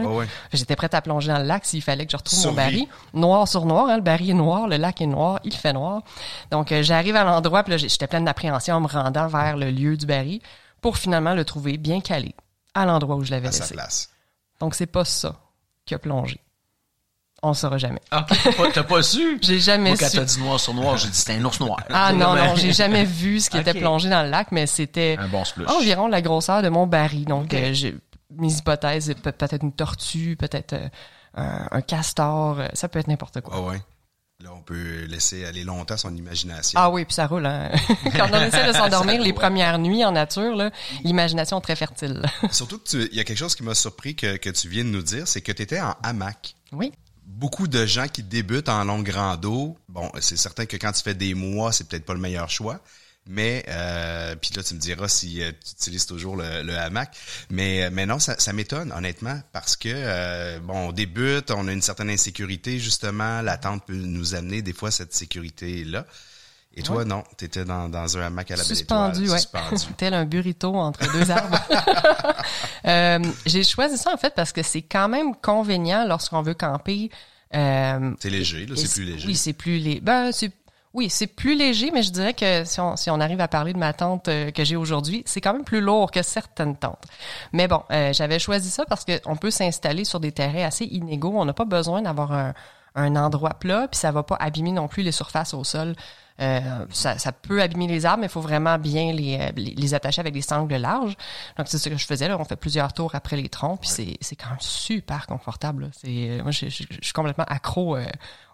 [0.53, 2.55] J'étais prête à plonger dans le lac s'il fallait que je retrouve Survie.
[2.55, 2.87] mon baril.
[3.13, 6.03] Noir sur noir, hein, le baril est noir, le lac est noir, il fait noir.
[6.51, 9.71] Donc euh, j'arrive à l'endroit, puis là j'étais pleine d'appréhension en me rendant vers le
[9.71, 10.39] lieu du baril
[10.81, 12.33] pour finalement le trouver bien calé
[12.73, 13.73] à l'endroit où je l'avais sa laissé.
[13.73, 14.09] place.
[14.59, 15.35] Donc c'est pas ça
[15.85, 16.39] qui a plongé.
[17.43, 18.01] On le saura jamais.
[18.11, 19.37] OK, t'as pas- su?
[19.41, 20.17] J'ai jamais Moi, quand su.
[20.17, 21.77] t'as dit noir sur noir, j'ai dit c'était un ours noir.
[21.93, 25.17] Ah non, non, j'ai jamais vu ce qui était plongé dans le lac, mais c'était
[25.29, 27.25] bon environ la grosseur de mon baril.
[27.25, 27.95] Donc, euh, j'ai-
[28.31, 30.87] mes hypothèses, peut- peut-être une tortue, peut-être euh,
[31.35, 33.53] un, un castor, euh, ça peut être n'importe quoi.
[33.57, 33.81] Ah ouais.
[34.45, 36.79] Là, on peut laisser aller longtemps son imagination.
[36.79, 37.47] Ah oui, puis ça roule.
[37.47, 37.71] Hein?
[38.15, 40.69] Quand on essaie de s'endormir les premières nuits en nature, là,
[41.03, 42.21] l'imagination est très fertile.
[42.51, 44.83] Surtout que tu- il y a quelque chose qui m'a surpris que, que tu viens
[44.83, 46.55] de nous dire, c'est que tu étais en hamac.
[46.71, 46.91] oui.
[47.27, 51.15] Beaucoup de gens qui débutent en longue rando, bon, c'est certain que quand tu fais
[51.15, 52.79] des mois, c'est peut-être pas le meilleur choix.
[53.27, 57.15] Mais euh, puis là, tu me diras si euh, tu utilises toujours le, le hamac.
[57.49, 61.71] Mais, mais non, ça, ça m'étonne, honnêtement, parce que euh, bon, on débute, on a
[61.71, 63.41] une certaine insécurité, justement.
[63.41, 66.05] La tente peut nous amener des fois cette sécurité-là.
[66.77, 69.31] Et toi, non, tu étais dans, dans un hamac à la belle Suspendu, étoile.
[69.31, 69.39] ouais.
[69.39, 69.93] Suspendu.
[69.97, 71.59] Tel un burrito entre deux arbres.
[72.85, 77.09] Euh, j'ai choisi ça en fait parce que c'est quand même convenient lorsqu'on veut camper.
[77.55, 79.27] euh, C'est léger, là, c'est plus léger.
[79.27, 80.01] Oui, c'est plus léger.
[80.01, 80.51] Ben, c'est
[80.95, 83.91] oui, c'est plus léger, mais je dirais que si on, arrive à parler de ma
[83.91, 87.03] tente euh, que j'ai aujourd'hui, c'est quand même plus lourd que certaines tentes.
[87.51, 91.33] Mais bon, euh, j'avais choisi ça parce qu'on peut s'installer sur des terrains assez inégaux.
[91.35, 92.53] On n'a pas besoin d'avoir un,
[92.95, 95.95] un endroit plat, puis ça va pas abîmer non plus les surfaces au sol.
[96.41, 99.71] Euh, ça, ça peut abîmer les arbres, mais il faut vraiment bien les, euh, les,
[99.73, 101.15] les attacher avec des sangles larges.
[101.57, 102.27] Donc, c'est ce que je faisais.
[102.27, 102.37] Là.
[102.37, 105.83] On fait plusieurs tours après les troncs, puis c'est, c'est quand même super confortable.
[105.83, 105.87] là.
[105.93, 108.05] C'est, euh, moi, je, je- je suis complètement accro euh,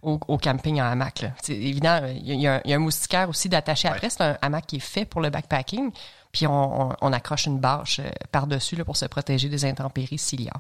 [0.04, 1.26] au, au camping en hamac.
[1.42, 4.12] C'est évident, il y, a- il y a un- moustiquaire aussi d'attacher après.
[4.12, 5.90] C'est un hamac qui est fait pour le backpacking.
[6.32, 8.00] Puis on, on- on accroche une bâche
[8.32, 10.54] par-dessus là, pour se protéger des intempéries s'il y a.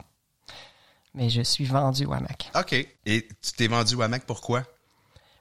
[1.13, 2.49] Mais je suis vendu au hamac.
[2.55, 2.73] OK.
[2.73, 4.63] Et tu t'es vendu au hamac pourquoi?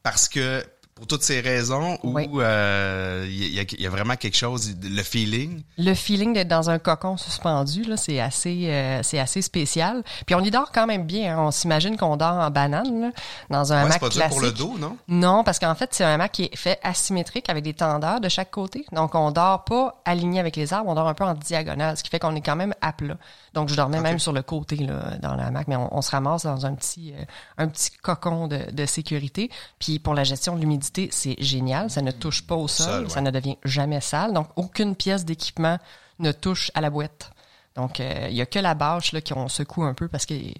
[0.02, 0.62] Parce que
[1.00, 2.28] pour toutes ces raisons ou Oui.
[2.34, 5.62] euh, il y, a- il y a vraiment quelque chose, le feeling?
[5.78, 10.02] Le feeling d'être dans un cocon suspendu, là, c'est assez, euh, c'est assez spécial.
[10.26, 11.38] Puis on y dort quand même bien.
[11.38, 11.42] hein.
[11.46, 13.10] On s'imagine qu'on dort en banane, là,
[13.48, 14.28] dans un Ouais, hamac pas classique.
[14.30, 14.98] pour le dos, non?
[15.08, 18.28] Non, parce qu'en fait, c'est un hamac qui est fait asymétrique avec des tendeurs de
[18.28, 18.84] chaque côté.
[18.92, 22.02] Donc, on dort pas aligné avec les arbres, on dort un peu en diagonale, ce
[22.02, 23.16] qui fait qu'on est quand même à plat.
[23.54, 26.10] Donc, je dormais même sur le côté là, dans le hamac, mais on, on se
[26.10, 27.24] ramasse dans un petit, euh,
[27.56, 29.50] un petit cocon de, de sécurité.
[29.78, 31.90] Puis, pour la gestion de l'humidité, c'est génial.
[31.90, 33.10] Ça ne touche pas au sol, sol, ouais.
[33.10, 34.32] ça ne devient jamais sale.
[34.32, 35.78] Donc, aucune pièce d'équipement
[36.18, 37.30] ne touche à la boîte.
[37.76, 40.52] Donc, euh, il y a que la bâche là, qu'on secoue un peu parce qu'elle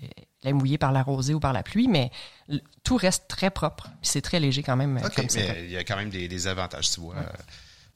[0.45, 2.11] est mouillée par la rosée ou par la pluie, mais
[2.85, 3.89] tout reste très propre.
[4.03, 4.97] C'est très léger quand même.
[4.99, 5.41] euh, OK, comme ça.
[5.41, 7.17] mais il y a quand même des, des avantages, tu vois.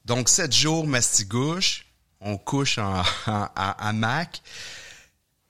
[0.04, 1.86] Donc, sept jours mastigouche,
[2.20, 4.42] on couche en, en, en hamac.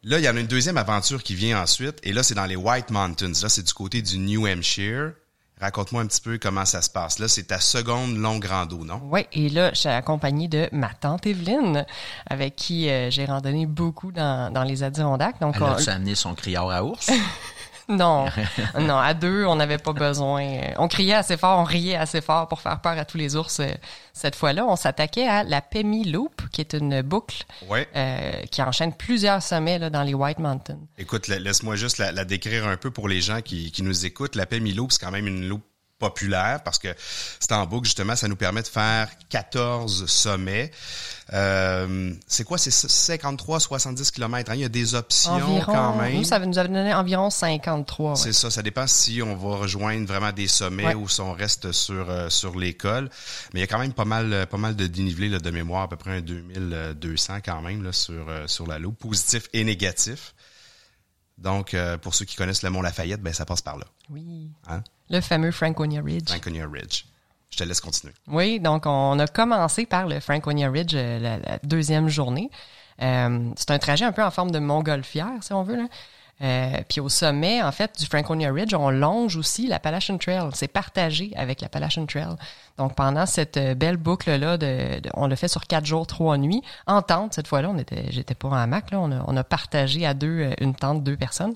[0.02, 2.44] Là, il y en a une deuxième aventure qui vient ensuite, et là, c'est dans
[2.44, 3.32] les White Mountains.
[3.42, 5.12] Là, c'est du côté du New Hampshire.
[5.60, 7.20] Raconte-moi un petit peu comment ça se passe.
[7.20, 9.00] Là, c'est ta seconde longue rando, non?
[9.04, 11.86] Oui, et là, je suis accompagnée de ma tante Evelyne,
[12.28, 15.40] avec qui euh, j'ai randonné beaucoup dans, dans les Adirondacks.
[15.40, 17.08] Donc, Elle on- a-tu amené son criard à ours?
[17.88, 18.26] non,
[18.80, 20.42] non, à deux, on n'avait pas besoin.
[20.78, 23.60] On criait assez fort, on riait assez fort pour faire peur à tous les ours.
[23.60, 23.66] euh,
[24.12, 27.86] Cette fois-là, on s'attaquait à la Pemi Loop, qui est une boucle Ouais.
[27.96, 30.78] euh, qui enchaîne plusieurs sommets là, dans les White Mountains.
[30.98, 34.06] Écoute, la- laisse-moi juste la, la décrire un peu pour les gens qui, qui nous
[34.06, 34.36] écoutent.
[34.36, 35.64] La Pemi Loop, c'est quand même une loupe
[35.98, 36.88] populaire parce que
[37.40, 40.70] c'est en boucle, justement, ça nous permet de faire 14 sommets.
[41.32, 42.58] Euh, c'est quoi?
[42.58, 44.52] C'est 53, 70 km.
[44.54, 46.16] Il y a des options Environ, quand même.
[46.16, 48.10] nous, ça nous avait donné environ 53.
[48.10, 48.16] ouais.
[48.16, 50.94] C'est ça, ça dépend si on va rejoindre vraiment des sommets Ouais.
[50.94, 53.08] ou si on reste sur euh, sur l'école.
[53.52, 55.50] Mais il y a quand même pas mal euh, pas mal de dénivelé là, de
[55.50, 59.48] mémoire, à peu près un 2200 quand même là, sur euh, sur la loupe, positif
[59.54, 60.34] et négatif.
[61.38, 64.50] Donc euh, pour ceux qui connaissent le Mont Lafayette, ben ça passe par là, Oui.
[64.68, 66.28] hein, Le fameux Franconia Ridge.
[66.28, 67.04] Franconia Ridge.
[67.50, 68.14] Je te laisse continuer.
[68.26, 72.50] Oui, donc on a commencé par le Franconia Ridge euh, la, la deuxième journée.
[73.02, 75.76] Euh, c'est un trajet un peu en forme de montgolfière, si on veut.
[75.76, 75.86] Là.
[76.42, 80.48] Euh, puis au sommet, en fait, du Franconia Ridge, on longe aussi l'Appalachian Trail.
[80.52, 82.34] C'est partagé avec l'Appalachian Trail.
[82.76, 86.36] Donc pendant cette euh, belle boucle-là, de, de- on l'a fait sur quatre jours, trois
[86.36, 87.70] nuits, en tente cette fois-là.
[87.70, 88.98] On était, j'étais pas en hamac, là.
[88.98, 91.54] On a, on a partagé à deux euh, une tente, deux personnes.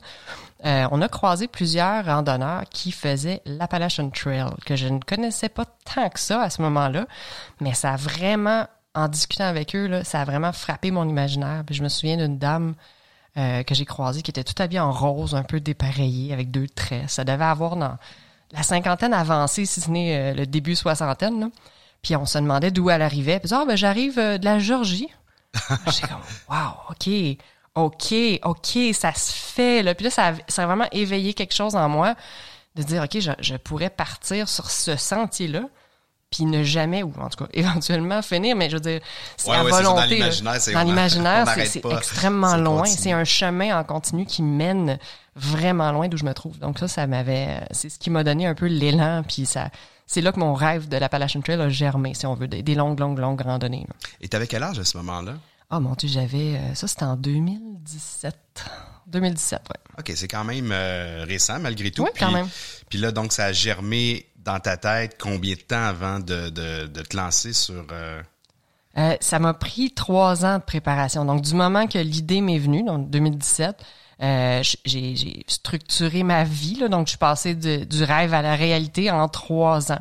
[0.64, 5.64] Euh, on a croisé plusieurs randonneurs qui faisaient l'Appalachian Trail, que je ne connaissais pas
[5.64, 7.06] tant que ça à ce moment-là,
[7.60, 11.62] mais ça a vraiment en discutant avec eux, ça a vraiment frappé mon imaginaire.
[11.64, 12.74] Puis je me souviens d'une dame
[13.36, 16.66] euh, que j'ai croisée qui était tout habillée en rose, un peu dépareillée, avec deux
[16.66, 17.08] traits.
[17.08, 17.96] Ça devait avoir dans
[18.52, 21.50] la cinquantaine avancée, si ce n'est euh, le début soixantaine.
[22.02, 23.38] Puis on se demandait d'où elle arrivait.
[23.38, 25.08] Puis ah, ben j'arrive de la Géorgie.
[25.86, 26.18] J'étais comme,
[26.48, 27.08] wow, OK,
[27.84, 28.14] OK,
[28.44, 29.82] OK, ça se fait.
[29.82, 29.94] Là.
[29.94, 32.14] Puis là, ça a, ça a vraiment éveillé quelque chose en moi
[32.74, 35.62] de dire, OK, je, je pourrais partir sur ce sentier-là
[36.30, 39.00] puis ne jamais, ou en tout cas éventuellement finir, mais je veux dire,
[39.38, 40.00] c'est Ouais, ça, dans volonté.
[40.00, 40.06] là.
[40.26, 42.84] l'imaginaire, c'est- Dans l'imaginaire, c'est- extrêmement loin.
[42.84, 44.98] C'est un chemin en continu qui mène
[45.34, 46.58] vraiment loin d'où je me trouve.
[46.58, 49.70] Donc ça, ça m'avait, c'est ce qui m'a donné un peu l'élan, puis ça,
[50.06, 52.74] c'est là que mon rêve de l'Appalachian Trail a germé, si on veut, des, des
[52.74, 53.86] longues, longues, longues randonnées.
[53.88, 53.94] là.
[54.20, 55.32] Et t'avais quel âge à ce moment-là?
[55.70, 58.34] Ah mon Dieu, j'avais, euh, ça c'était en 2017.
[59.06, 59.76] 2017, ouais.
[59.98, 62.02] OK, c'est quand même euh, récent malgré tout.
[62.04, 62.48] Oui, puis, quand même.
[62.90, 66.86] Puis là, donc, ça a germé dans ta tête combien de temps avant de, de,
[66.86, 67.86] de te lancer sur...
[67.90, 68.20] euh,
[68.96, 71.24] Euh, ça m'a pris trois ans de préparation.
[71.24, 73.76] Donc, du moment que l'idée m'est venue, donc 2017,
[74.20, 76.76] euh, j'ai j'ai structuré ma vie.
[76.76, 80.00] Là, donc, je suis passée de- du rêve à la réalité en trois ans.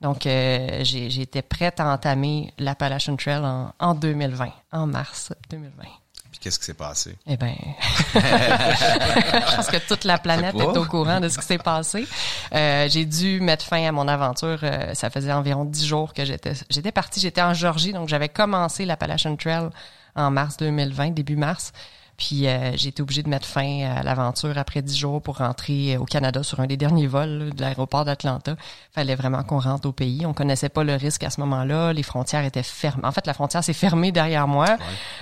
[0.00, 5.84] Donc, euh, été prête à entamer l'Appalachian Trail en, en 2020, en mars 2020.
[6.30, 7.16] Puis qu'est-ce qui s'est passé?
[7.26, 7.54] Eh ben,
[8.14, 12.06] je pense que toute la planète est au courant de ce qui s'est passé.
[12.54, 14.58] Euh, j'ai dû mettre fin à mon aventure.
[14.62, 17.20] Euh, ça faisait environ dix jours que j'étais j'étais partie.
[17.20, 19.70] J'étais en Georgie, donc j'avais commencé l'Appalachian Trail
[20.14, 21.72] en mars 2020, début mars.
[22.16, 25.96] Puis euh, j'ai été obligée de mettre fin à l'aventure après dix jours pour rentrer
[25.96, 28.56] au Canada sur un des derniers vols là, de l'aéroport d'Atlanta.
[28.92, 30.24] Fallait vraiment qu'on rentre au pays.
[30.24, 31.92] On connaissait pas le risque à ce moment-là.
[31.92, 33.04] Les frontières étaient fermées.
[33.04, 34.76] En fait, la frontière s'est fermée derrière moi.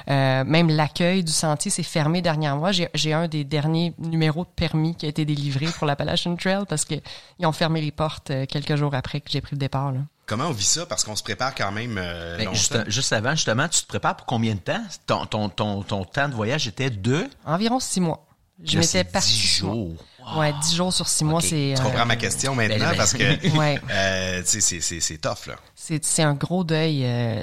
[0.09, 2.73] Euh, même l'accueil du sentier s'est fermé derrière moi.
[2.73, 6.65] J'ai j'ai un des derniers numéros de permis qui a été délivré pour l'Appalachian Trail
[6.69, 6.95] parce que
[7.39, 9.93] ils ont fermé les portes euh, quelques jours après que j'ai pris le départ.
[9.93, 10.01] Là.
[10.27, 10.87] Comment on vit ça?
[10.87, 14.17] Parce qu'on se prépare quand même euh, Ben, juste, juste avant, justement, tu te prépares
[14.17, 14.83] pour combien de temps?
[15.07, 17.27] Ton, ton, ton, ton temps de voyage était de...
[17.45, 18.27] Environ six mois.
[18.63, 19.75] Je m'étais partie 10 six mois.
[19.75, 19.91] jours.
[20.21, 20.41] Wow.
[20.41, 21.75] Ouais, dix jours sur six mois, c'est.
[21.77, 22.91] Tu euh, comprends ma question maintenant?
[22.91, 23.79] ben, parce que Ouais.
[23.91, 25.57] euh, tu sais, c'est- c'est c'est tough, là.
[25.75, 27.05] c'est c'est un gros deuil.
[27.05, 27.43] euh,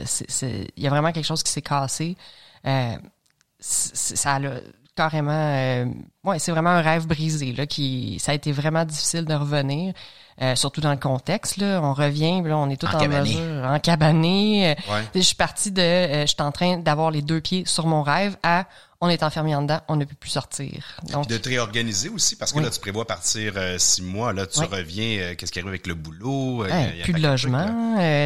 [0.77, 2.15] Il y a vraiment quelque chose qui s'est cassé.
[2.65, 2.95] Euh,
[3.59, 4.39] c'est- ça a
[4.95, 5.31] carrément.
[5.31, 5.85] euh,
[6.23, 7.53] ouais, c'est vraiment un rêve brisé.
[7.53, 9.93] Là, qui, ça a été vraiment difficile de revenir.
[10.41, 13.79] Euh, surtout dans le contexte, là, on revient, là, on est tout en, mesure, en
[13.79, 14.71] cabané.
[14.71, 15.03] euh, Ouais.
[15.15, 18.01] Je suis partie de, euh, je suis en train d'avoir les deux pieds sur mon
[18.01, 18.65] rêve à,
[19.03, 20.83] on est enfermé en dedans, on ne peut plus sortir.
[21.11, 22.63] Donc, de te réorganiser aussi, parce que Oui.
[22.63, 24.31] là, tu prévois partir euh, six mois.
[24.31, 24.67] Là, tu Oui.
[24.71, 26.63] reviens, euh, qu'est-ce qui arrive avec le boulot?
[26.63, 27.65] euh, Ouais, y a- plus de logement.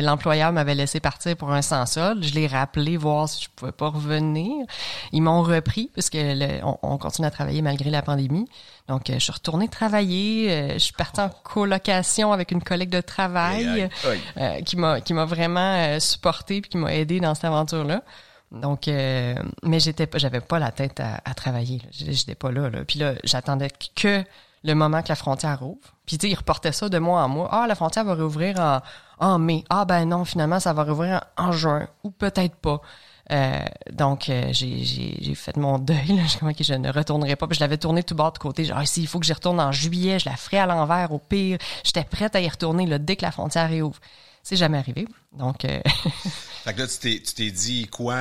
[0.01, 2.21] L'employeur m'avait laissé partir pour un sans-sol.
[2.21, 4.65] Je l'ai rappelé voir si je pouvais pas revenir.
[5.13, 8.45] Ils m'ont repris parce que le- on, on continue à travailler malgré la pandémie.
[8.88, 10.52] Donc, euh, je suis retournée travailler.
[10.52, 13.89] euh, je suis partie en colocation avec une collègue de travail
[14.38, 18.04] euh, qui m'a qui m'a vraiment euh, supporté puis qui m'a aidé dans cette aventure-là.
[18.52, 21.82] Donc, euh, mais j'étais pas, j'avais pas la tête à, à travailler.
[21.91, 22.86] J'étais- pas là, là.
[22.86, 24.24] Puis là, j'attendais que
[24.63, 25.80] le moment que la frontière ouvre.
[26.06, 27.50] Puis tu sais, ils reportaient ça de mois en mois.
[27.52, 28.82] Ah, la frontière va rouvrir en,
[29.19, 29.63] en mai.
[29.69, 32.82] Ah ben non, finalement, ça va rouvrir en, en juin ou peut-être pas.
[33.31, 36.07] Euh, donc, euh, j'ai, fait mon deuil.
[36.07, 36.23] Là.
[36.27, 37.47] Je OK, je ne retournerai pas.
[37.47, 38.65] Puis je l'avais tourné tout bas de côté.
[38.65, 40.19] Genre, ah, si, il faut que j'y retourne en juillet.
[40.19, 41.57] Je la ferai à l'envers, au pire.
[41.83, 43.99] J'étais prête à y retourner là, dès que la frontière réouvre.
[44.43, 45.07] C'est jamais arrivé.
[45.33, 45.79] Donc, euh,
[46.63, 48.15] Fait que là, tu t'es, dit quoi?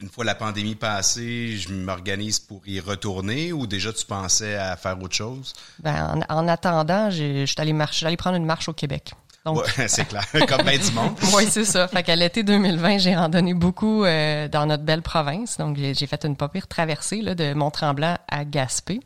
[0.00, 4.76] une fois la pandémie passée, je m'organise pour y retourner ou déjà tu pensais à
[4.76, 5.54] faire autre chose?
[5.78, 9.12] ben, en, en attendant, je suis allée marcher, j'allais prendre une marche au Québec.
[9.46, 10.24] Donc, Ouais, c'est clair.
[10.48, 11.16] Comme bien du monde.
[11.34, 11.88] Oui, c'est ça.
[11.88, 15.56] Fait qu'à l'été 2020, j'ai randonné beaucoup euh, dans notre belle province.
[15.56, 19.00] Donc, j'ai j'ai fait une pas pire traversée là, de Mont-Tremblant à Gaspé.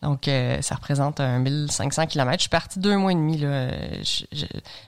[0.00, 2.34] Donc, euh, ça représente un 1500 km.
[2.34, 3.44] Je suis partie deux mois et demi.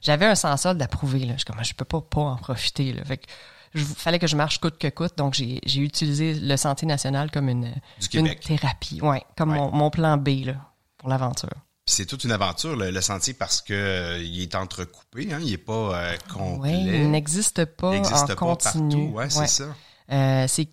[0.02, 1.20] J'avais un sans-solde à prouver.
[1.20, 1.34] Là.
[1.36, 2.92] Je, comme, je peux pas, pas en profiter.
[2.92, 3.04] Là.
[3.04, 3.26] Fait que
[3.74, 5.18] je, fallait que je marche coûte que coûte.
[5.18, 7.74] Donc, j'ai j'ai utilisé le Santé national comme une,
[8.14, 9.00] une thérapie.
[9.02, 9.58] Ouais, comme Ouais.
[9.58, 10.54] Mon, mon plan B là,
[10.96, 11.50] pour l'aventure.
[11.90, 15.52] C'est toute une aventure, le, le sentier, parce que euh, il est entrecoupé, hein, il
[15.52, 16.72] est pas euh, Oui, complet.
[16.72, 19.12] il n'existe pas Il n'existe en pas continu.
[19.12, 19.16] partout.
[19.16, 19.64] Ouais, c'est ça.
[20.12, 20.68] Euh, c'est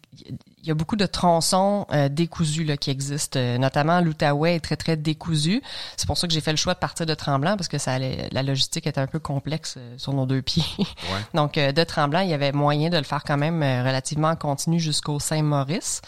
[0.63, 4.59] il y a beaucoup de tronçons euh, décousus là, qui existent, euh, notamment l'Outaouais est
[4.59, 5.61] très très décousu.
[5.95, 7.93] C'est pour ça que j'ai fait le choix de partir de Tremblant parce que ça
[7.93, 10.65] allait, la logistique était un peu complexe euh, sur nos deux pieds.
[10.79, 10.85] Ouais.
[11.35, 14.29] Donc euh, de Tremblant, il y avait moyen de le faire quand même euh, relativement
[14.29, 16.01] en continu jusqu'au Saint-Maurice.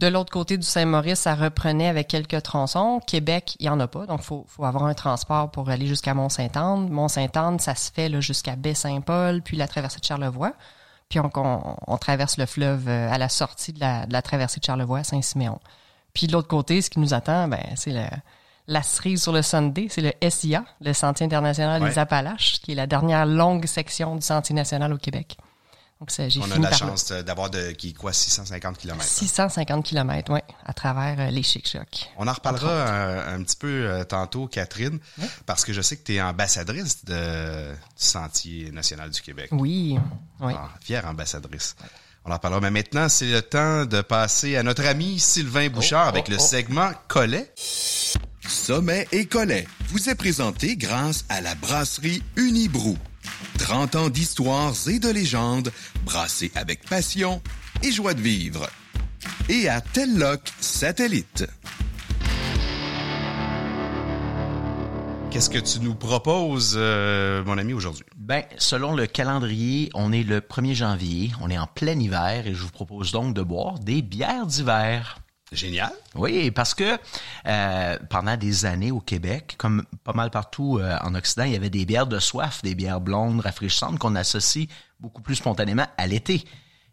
[0.00, 3.00] De l'autre côté du Saint-Maurice, ça reprenait avec quelques tronçons.
[3.06, 6.14] Québec, il y en a pas, donc faut faut avoir un transport pour aller jusqu'à
[6.14, 6.88] Mont-Saint-Anne.
[6.88, 10.52] Mont-Saint-Anne, ça se fait jusqu'à Baie-Saint-Paul, puis la traversée de Charlevoix.
[11.10, 14.22] Puis on, on- on traverse le fleuve euh, à la sortie de la, de la
[14.22, 15.58] traversée de Charlevoix à Saint-Siméon.
[16.14, 18.06] Puis de l'autre côté, ce qui nous attend, ben, c'est le-
[18.68, 21.90] la cerise sur le Sunday, c'est le SIA, le Sentier international Ouais.
[21.90, 25.36] des Appalaches, qui est la dernière longue section du Sentier national au Québec.
[26.00, 29.02] Donc, ça, j'ai On a la par chance d'avoir de qui quoi 650 km.
[29.02, 32.10] 650 km, ouais, à travers euh, les Chic-Chocs.
[32.16, 34.98] On en reparlera un, un petit peu euh, tantôt, Catherine,
[35.44, 39.50] parce que je sais que tu es ambassadrice de, du Sentier national du Québec.
[39.52, 39.98] Oui,
[40.40, 40.54] oui.
[40.56, 41.76] Ah, fière ambassadrice.
[42.24, 42.60] On en reparlera.
[42.62, 46.36] Mais maintenant, c'est le temps de passer à notre ami Sylvain Bouchard avec oh, le
[46.38, 46.42] oh.
[46.42, 47.52] segment Collet.
[48.48, 52.96] Sommet et Collet vous est présenté grâce à la brasserie Unibrou.
[53.58, 55.72] 30 ans d'histoires et de légendes
[56.04, 57.42] brassées avec passion
[57.82, 58.68] et joie de vivre.
[59.48, 61.46] Et à Telloc Satellite.
[65.30, 68.04] Qu'est-ce que tu nous proposes, euh, mon ami, aujourd'hui?
[68.16, 72.54] Ben, selon le calendrier, on est le 1er janvier, on est en plein hiver et
[72.54, 75.19] je vous propose donc de boire des bières d'hiver.
[75.52, 75.92] Génial.
[76.14, 76.96] Oui, parce que
[77.46, 81.56] euh, pendant des années au Québec, comme pas mal partout euh, en Occident, il y
[81.56, 84.68] avait des bières de soif, des bières blondes rafraîchissantes qu'on associe
[85.00, 86.44] beaucoup plus spontanément à l'été.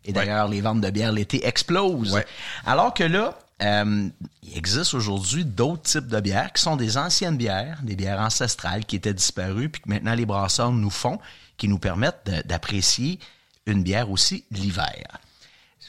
[0.06, 2.13] Et d'ailleurs, les ventes de bières l'été explosent.
[2.13, 2.26] Ouais.
[2.65, 4.10] Alors que là, euh,
[4.41, 8.86] il existe aujourd'hui d'autres types de bières qui sont des anciennes bières, des bières ancestrales
[8.86, 11.20] qui étaient disparues, puis que maintenant les brasseurs nous font,
[11.58, 13.20] qui nous permettent d'apprécier
[13.65, 15.04] une bière aussi l'hiver.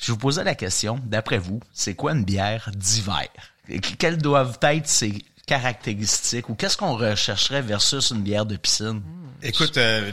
[0.01, 3.29] Je vous posais la question, d'après vous, c'est quoi une bière d'hiver?
[3.99, 9.03] Quelles doivent être ses caractéristiques ou qu'est-ce qu'on rechercherait versus une bière de piscine?
[9.43, 10.11] Écoute, euh,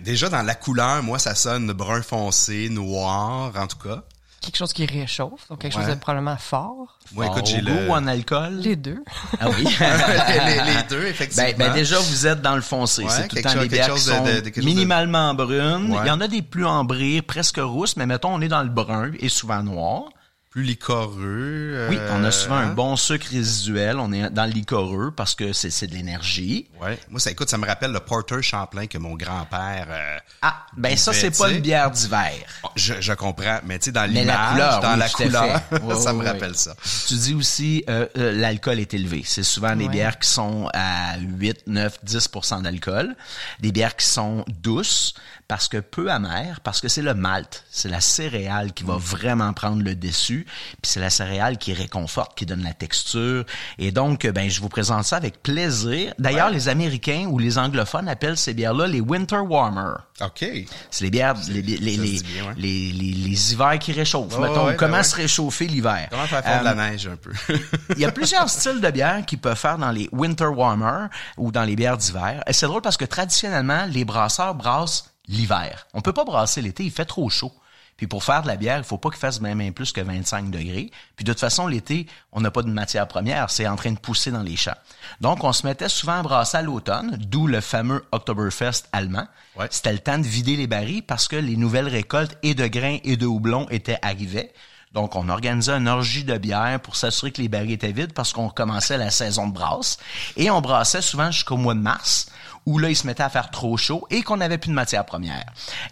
[0.00, 4.02] déjà dans la couleur, moi, ça sonne brun foncé, noir, en tout cas.
[4.42, 5.82] Quelque chose qui réchauffe, donc quelque Ouais.
[5.84, 6.98] chose de probablement fort.
[7.12, 7.72] Moi, écoute, Fort j'ai au le...
[7.72, 8.54] goût ou en alcool?
[8.56, 9.02] Les deux.
[9.40, 9.64] Ah oui.
[9.80, 11.44] les, les deux, effectivement.
[11.48, 13.04] Ben, ben déjà, vous êtes dans le foncé.
[13.04, 14.30] Ouais, c'est tout le quelque temps chose- des quelque bières qui chose de- sont de-
[14.32, 15.92] chose de- minimalement brunes.
[15.92, 15.98] Ouais.
[16.04, 18.68] Il y en a des plus ambrées, presque rousses, mais mettons, on est dans le
[18.68, 20.04] brun et souvent noir.
[20.52, 21.86] Plus licoreux.
[21.88, 22.74] Oui, on a euh, souvent un hein?
[22.74, 23.98] bon sucre résiduel.
[23.98, 26.68] On est dans le liquoreux parce que c'est c'est de l'énergie.
[26.78, 26.98] Ouais.
[27.08, 29.86] Moi, ça, écoute, ça me rappelle le Porter Champlain que mon grand-père...
[29.88, 32.32] euh, Ah, ben ça, c'est pas une bière d'hiver.
[32.76, 35.60] Je, je comprends, mais tu sais, dans l'image, dans oui, la couleur,
[36.00, 36.74] ça me rappelle ça.
[37.08, 39.22] Tu dis aussi, euh, euh, l'alcool est élevé.
[39.24, 43.16] C'est souvent des bières qui sont à 8, 9, 10% d'alcool.
[43.60, 45.14] Des bières qui sont douces
[45.52, 49.52] parce que peu amères, parce que c'est le malt, c'est la céréale qui va vraiment
[49.52, 50.46] prendre le dessus,
[50.80, 53.44] puis c'est la céréale qui réconforte, qui donne la texture.
[53.76, 56.14] Et donc, ben, je vous présente ça avec plaisir.
[56.18, 59.92] D'ailleurs, les Américains ou les anglophones appellent ces bières-là les Winter Warmer.
[60.22, 60.42] OK.
[60.90, 62.54] C'est les bières, les, les, les, les, dit bien, ouais.
[62.56, 64.38] les, hivers qui réchauffent.
[64.38, 66.08] Mettons, ouais, comment se réchauffer l'hiver.
[66.08, 67.32] Comment faire fondre Euh, la neige un peu?
[67.90, 71.52] il y a plusieurs styles de bières qu'ils peuvent faire dans les winter warmer ou
[71.52, 72.42] dans les bières d'hiver.
[72.46, 75.86] Et c'est drôle parce que traditionnellement, les brasseurs brassent l'hiver.
[75.94, 77.52] On peut pas brasser l'été, il fait trop chaud.
[77.96, 80.50] Puis pour faire de la bière, il faut pas qu'il fasse même plus que 25
[80.50, 80.90] degrés.
[81.14, 83.98] Puis de toute façon, l'été, on n'a pas de matière première, c'est en train de
[83.98, 84.76] pousser dans les champs.
[85.20, 89.26] Donc on se mettait souvent à brasser à l'automne, d'où le fameux Oktoberfest allemand.
[89.56, 89.68] Ouais.
[89.70, 92.98] C'était le temps de vider les barils parce que les nouvelles récoltes et de grains
[93.04, 94.52] et de houblon étaient arrivées.
[94.92, 98.32] Donc, on organisait une orgie de bière pour s'assurer que les barils étaient vides parce
[98.32, 99.98] qu'on commençait la saison de brasse.
[100.36, 102.26] Et on brassait souvent jusqu'au mois de mars,
[102.66, 105.04] où là, il se mettait à faire trop chaud et qu'on n'avait plus de matière
[105.04, 105.46] première.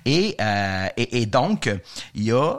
[0.04, 1.70] Et, euh, et, et donc,
[2.14, 2.58] il y a...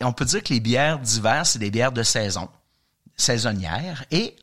[0.00, 2.48] On peut dire que les bières d'hiver, c'est des bières de saison,
[3.16, 4.04] saisonnières.
[4.10, 4.34] Et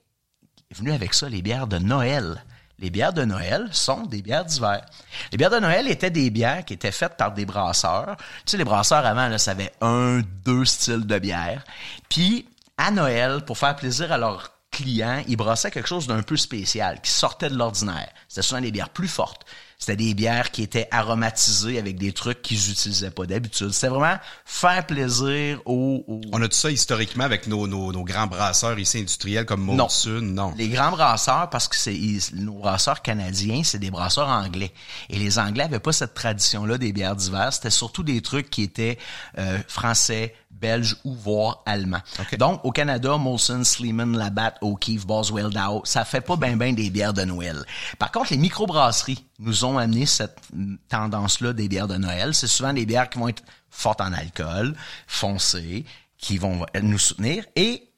[0.73, 2.43] venu avec ça les bières de Noël.
[2.77, 4.85] Les bières de Noël sont des bières d'hiver.
[5.31, 8.17] Les bières de Noël étaient des bières qui étaient faites par des brasseurs.
[8.17, 11.63] Tu sais, les brasseurs avant, là, ça avait un, deux styles de bière.
[12.09, 16.37] Puis, à Noël, pour faire plaisir à leurs clients, ils brassaient quelque chose d'un peu
[16.37, 18.09] spécial, qui sortait de l'ordinaire.
[18.27, 19.43] C'était souvent des bières plus fortes.
[19.77, 23.71] C'était des bières qui étaient aromatisées avec des trucs qu'ils n'utilisaient pas d'habitude.
[23.71, 28.03] C'était vraiment faire plaisir aux, aux- On a tout ça historiquement avec nos, nos, nos
[28.05, 29.75] grands brasseurs ici industriels comme Non.
[29.75, 30.53] Molson, non.
[30.57, 31.97] Les grands brasseurs, parce que c'est
[32.33, 34.71] nos brasseurs canadiens, c'est des brasseurs anglais.
[35.09, 37.51] Et les Anglais avaient pas cette tradition-là des bières d'hiver.
[37.51, 38.97] C'était surtout des trucs qui étaient
[39.37, 40.33] euh, français,
[40.65, 42.01] belges ou voire allemands.
[42.19, 42.37] Ok.
[42.37, 46.89] Donc, au Canada, Molson, Sleeman, Labatt, O'Keefe, Boswell, Dow, ça fait pas ben ben des
[46.89, 47.63] bières de Noël.
[47.99, 52.33] Par contre, les microbrasseries nous ont amené cette mm, tendance-là des bières de Noël.
[52.33, 54.75] C'est souvent des bières qui vont être fortes en alcool,
[55.07, 55.85] foncées,
[56.17, 57.89] qui vont nous soutenir et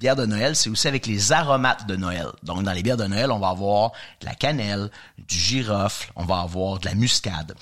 [0.00, 2.28] bière de Noël, c'est aussi avec les aromates de Noël.
[2.42, 6.24] Donc, dans les bières de Noël, on va avoir de la cannelle, du girofle, on
[6.24, 7.54] va avoir de la muscade.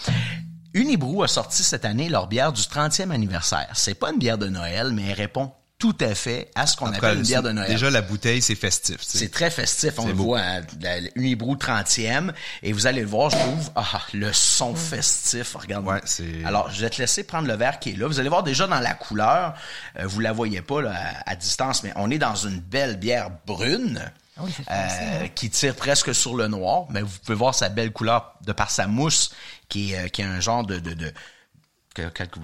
[0.79, 3.69] Unibrou a sorti cette année leur bière du 30e anniversaire.
[3.75, 6.87] C'est pas une bière de Noël, mais elle répond tout à fait à ce qu'on
[6.93, 7.71] appelle une bière de Noël.
[7.71, 8.97] Déjà, la bouteille, c'est festif.
[8.99, 9.19] tu sais.
[9.19, 10.25] C'est très festif, on le beau.
[10.25, 12.33] voit, hein, la- la Unibrou 30e,
[12.65, 15.87] et vous allez le voir, je trouve, ah, le son festif, regarde.
[15.87, 18.09] Ouais, c'est- Alors, je vais te laisser prendre le verre qui est là.
[18.09, 19.55] Vous allez voir déjà dans la couleur,
[20.01, 22.97] euh, vous la voyez pas là, à, à distance, mais on est dans une belle
[22.97, 24.01] bière brune.
[24.39, 25.29] Ah oui, euh, hein.
[25.35, 28.71] qui tire presque sur le noir, mais vous pouvez voir sa belle couleur de par
[28.71, 29.33] sa mousse,
[29.69, 31.13] qui est, euh, qui est un genre de, de, de?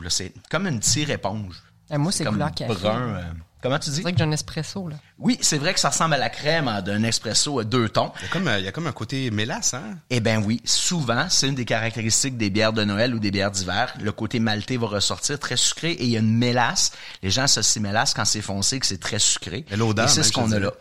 [0.09, 1.62] C'est comme une tire éponge.
[1.90, 2.74] Ah, moi, c'est comme couleur café.
[2.74, 3.01] brun.
[3.01, 3.22] euh,
[3.62, 3.97] comment tu dis?
[3.97, 4.97] C'est vrai que j'ai un espresso, là.
[5.18, 8.11] Oui, c'est vrai que ça ressemble à la crème hein, d'un espresso à deux tons.
[8.20, 9.99] Il y a comme, il y a comme un côté mélasse, hein?
[10.11, 13.53] Eh ben oui, souvent, c'est une des caractéristiques des bières de Noël ou des bières
[13.53, 13.95] d'hiver.
[14.01, 16.90] Le côté maltais va ressortir très sucré et il y a une mélasse.
[17.22, 19.64] Les gens associent mélasse quand c'est foncé, que c'est très sucré.
[19.70, 20.72] Et l'odeur, Et c'est même, ce qu'on a là.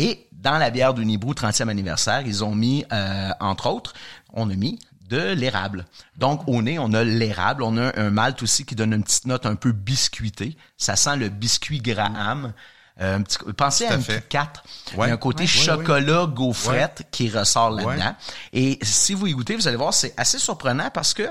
[0.00, 3.92] Et dans la bière d'Unibrou 30e anniversaire, ils ont mis, euh, entre autres,
[4.32, 4.78] on a mis
[5.10, 5.84] de l'érable.
[6.16, 7.62] Donc, au nez, on a l'érable.
[7.62, 10.56] On a un malt aussi qui donne une petite note un peu biscuitée.
[10.78, 12.54] Ça sent le biscuit Graham.
[13.02, 14.04] Euh, un petit, pensez Tout à à une.
[14.04, 14.52] Kit Kat.
[14.96, 15.06] Ouais.
[15.06, 18.04] Il y a un côté Ouais, ouais, chocolat gaufrette qui ressort là-dedans.
[18.06, 18.14] Ouais.
[18.54, 21.28] Et si vous y goûtez, vous allez voir, c'est assez surprenant parce que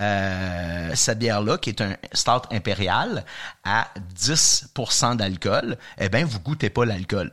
[0.00, 3.24] euh, cette bière-là, qui est un stout impérial,
[3.64, 7.32] à 10% d'alcool, eh ben vous goûtez pas l'alcool.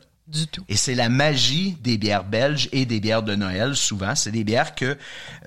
[0.67, 4.15] Et c'est la magie des bières belges et des bières de Noël, souvent.
[4.15, 4.97] C'est des bières que,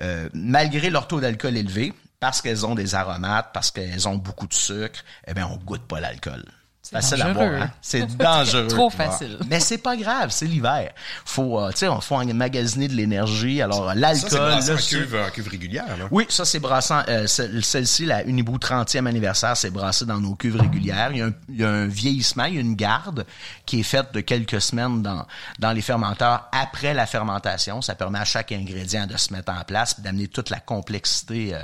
[0.01, 4.47] euh, malgré leur taux d'alcool élevé, parce qu'elles ont des aromates, parce qu'elles ont beaucoup
[4.47, 6.43] de sucre, eh bien, on goûte pas l'alcool.
[6.87, 7.49] C'est Facile à dangereux.
[7.49, 7.71] boire, hein?
[7.81, 8.67] C'est dangereux.
[8.67, 9.39] Trop facile.
[9.49, 10.91] Mais c'est pas grave, c'est l'hiver.
[11.25, 13.59] Faut, euh, tu sais, on faut emmagasiner de l'énergie.
[13.59, 16.05] Alors, Ça, l'alcool, c'est brassé en sucre- cuve, en cuve régulière, là.
[16.11, 17.01] oui, ça c'est brassant.
[17.07, 21.09] Euh, celle- Celle-ci, la Unibou 30e anniversaire, c'est brassé dans nos cuves régulières.
[21.11, 23.25] Il y, a un, il y a un vieillissement, il y a une garde
[23.65, 25.25] qui est faite de quelques semaines dans,
[25.57, 27.81] dans les fermenteurs après la fermentation.
[27.81, 31.55] Ça permet à chaque ingrédient de se mettre en place et d'amener toute la complexité
[31.55, 31.59] euh,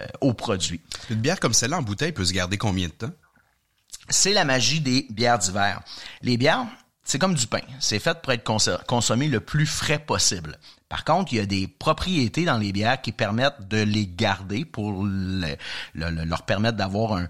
[0.00, 0.80] euh, au produit.
[1.08, 3.12] Une bière comme celle-là en bouteille peut se garder combien de temps?
[4.08, 5.80] C'est la magie des bières d'hiver.
[6.22, 6.66] Les bières,
[7.02, 7.60] c'est comme du pain.
[7.80, 10.58] C'est fait pour être conso- consommé le plus frais possible.
[10.88, 14.64] Par contre, il y a des propriétés dans les bières qui permettent de les garder
[14.64, 15.56] pour le-
[15.94, 17.28] le- le- leur permettre d'avoir un,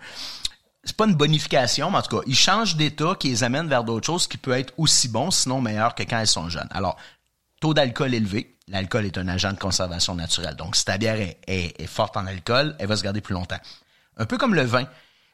[0.85, 3.83] c'est pas une bonification, mais en tout cas, ils changent d'état, qui les amènent vers
[3.85, 6.69] d'autres choses qui peut être aussi bon, sinon meilleur que quand elles sont jeunes.
[6.71, 6.97] Alors,
[7.61, 8.53] taux d'alcool élevé.
[8.69, 10.57] L'alcool est un agent de conservation naturelle.
[10.57, 13.61] Donc, si ta bière est forte en alcool, elle va se garder plus longtemps.
[14.19, 14.87] Un peu comme le vin.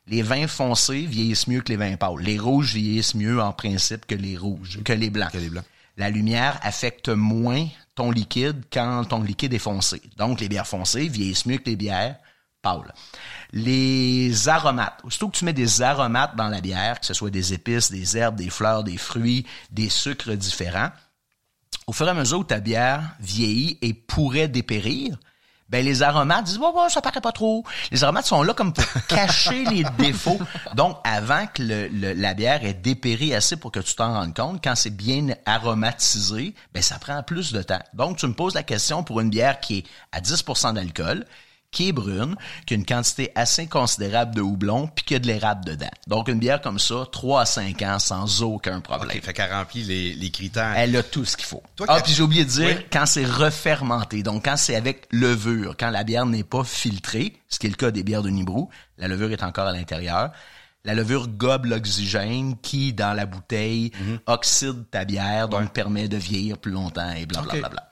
[0.09, 2.21] Les vins foncés vieillissent mieux que les vins pâles.
[2.21, 5.31] Les rouges vieillissent mieux en principe que les rouges, que les blancs.
[5.31, 5.65] Que les blancs.
[5.97, 10.01] La lumière affecte moins ton liquide quand ton liquide est foncé.
[10.17, 12.17] Donc, les bières foncées vieillissent mieux que les bières
[12.63, 12.95] pâles.
[13.53, 15.01] Les aromates.
[15.05, 18.17] Aussitôt que tu mets des aromates dans la bière, que ce soit des épices, des
[18.17, 20.91] herbes, des fleurs, des fruits, des sucres différents,
[21.87, 25.19] au fur et à mesure où ta bière vieillit et pourrait dépérir,
[25.73, 27.65] ben les aromates disent bon ça paraît pas trop.
[27.91, 30.39] Les aromates sont là comme pour cacher les défauts.
[30.75, 34.37] Donc avant que le- le- la bière ait dépéri assez pour que tu t'en rendes
[34.37, 37.81] compte, quand c'est bien aromatisé, ben ça prend plus de temps.
[37.95, 41.25] Donc tu me poses la question pour une bière qui est à 10% d'alcool,
[41.73, 45.27] qui est brune, qui a une quantité assez considérable de houblon, puis qui a de
[45.27, 45.91] l'érable dedans.
[46.07, 49.17] Donc une bière comme ça, 3 à 5 ans sans aucun problème.
[49.17, 50.75] OK, fait qu'elle remplit les, les critères.
[50.77, 51.63] Elle a tout ce qu'il faut.
[51.75, 52.87] Toi, ah, puis j'ai oublié de dire, Oui.
[52.93, 57.59] quand c'est refermenté, donc quand c'est avec levure, quand la bière n'est pas filtrée, ce
[57.59, 58.69] qui est le cas des bières de Nibrou,
[58.99, 60.31] la levure est encore à l'intérieur.
[60.85, 64.19] La levure gobe l'oxygène qui, dans la bouteille, Mhm.
[64.27, 67.69] oxyde ta bière, donc permet de vieillir plus longtemps et blablabla.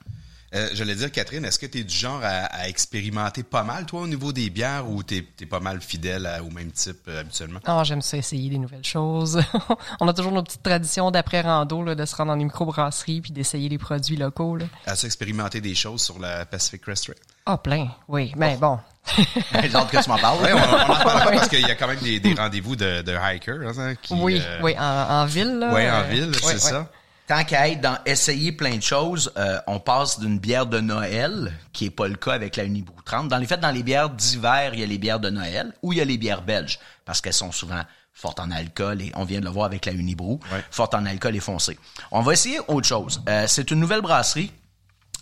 [0.53, 3.85] Euh, J'allais dire, Catherine, est-ce que tu es du genre à, à expérimenter pas mal,
[3.85, 7.07] toi, au niveau des bières, ou t'es es pas mal fidèle à- au même type
[7.07, 7.59] euh, habituellement?
[7.65, 9.41] Ah, j'aime ça essayer des nouvelles choses.
[10.01, 13.31] On a toujours nos petites traditions d'après-rando, là, de se rendre dans les microbrasseries puis
[13.31, 14.57] d'essayer les produits locaux.
[14.57, 14.65] Là.
[14.87, 17.15] As-tu expérimenté des choses sur la Pacific Crest Trail?
[17.45, 18.33] Ah, plein, oui.
[18.35, 18.77] Mais bon,
[19.17, 20.37] J'ai hâte que tu m'en parles.
[20.43, 20.61] Oui, on, on
[20.93, 23.79] en parle pas parce qu'il y a quand même des, des rendez-vous de, de hikers
[23.79, 24.13] hein, qui...
[24.13, 25.57] oui, euh, oui, en, en ville.
[25.59, 26.57] Là, ouais, en ville, c'est ouais.
[26.59, 26.87] ça.
[27.31, 31.53] Tant qu'à être dans essayer plein de choses, euh, on passe d'une bière de Noël,
[31.71, 33.29] qui est pas le cas avec la Unibroue 30.
[33.29, 35.93] Dans les faits, dans les bières d'hiver, il y a les bières de Noël, ou
[35.93, 39.23] il y a les bières belges, parce qu'elles sont souvent fortes en alcool, et on
[39.23, 40.61] vient de le voir avec la Unibroue, Ouais.
[40.71, 41.79] fortes en alcool et foncées.
[42.11, 43.21] On va essayer autre chose.
[43.29, 44.51] Euh, c'est une nouvelle brasserie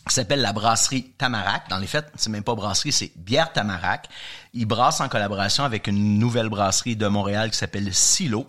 [0.07, 1.69] qui s'appelle la brasserie Tamarac.
[1.69, 4.09] Dans les faits, c'est même pas brasserie, c'est bière Tamarac.
[4.55, 8.47] Ils brassent en collaboration avec une nouvelle brasserie de Montréal qui s'appelle Silo,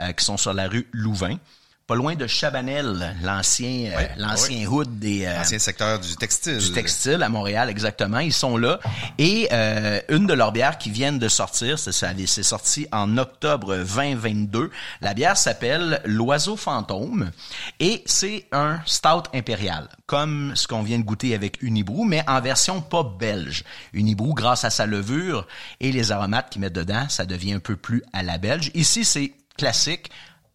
[0.00, 1.36] euh, qui sont sur la rue Louvain.
[1.86, 6.58] Pas loin de Chabanel, l'ancien euh, l'ancien hood des euh, Ancien secteur du textile.
[6.58, 8.20] du textile à Montréal, exactement.
[8.20, 8.78] Ils sont là.
[9.18, 13.76] Et euh, une de leurs bières qui viennent de sortir, c'est c'est sorti en octobre
[13.76, 14.70] 2022.
[15.00, 17.30] La bière s'appelle l'Oiseau fantôme
[17.80, 22.40] et c'est un stout impérial, comme ce qu'on vient de goûter avec Unibrou, mais en
[22.40, 23.64] version pas belge.
[23.92, 25.46] Unibrou, grâce à sa levure
[25.80, 28.70] et les aromates qu'ils mettent dedans, ça devient un peu plus à la belge.
[28.74, 30.10] Ici, c'est classique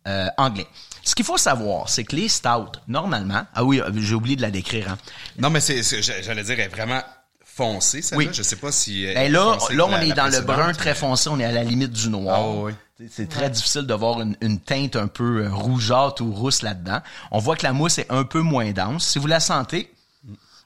[0.08, 0.68] euh, anglais.
[1.08, 4.52] Ce qu'il faut savoir, c'est que les stouts, normalement, ah oui, j'ai oublié de la
[4.52, 4.98] décrire, hein.
[5.40, 7.02] Non, mais c'est, j'allais dire, elle est vraiment
[7.46, 8.26] foncée, celle-là.
[8.26, 8.30] Oui.
[8.34, 9.04] Je sais pas si...
[9.06, 11.46] elle Ben là, là, on la- est la dans le brun très foncé, on est
[11.46, 12.40] à la limite du noir.
[12.40, 12.74] Ah oui,
[13.10, 17.00] C'est- très difficile de voir une, une teinte un peu euh, rougeâtre ou rousse là-dedans.
[17.32, 19.08] On voit que la mousse est un peu moins dense.
[19.08, 19.90] Si vous la sentez,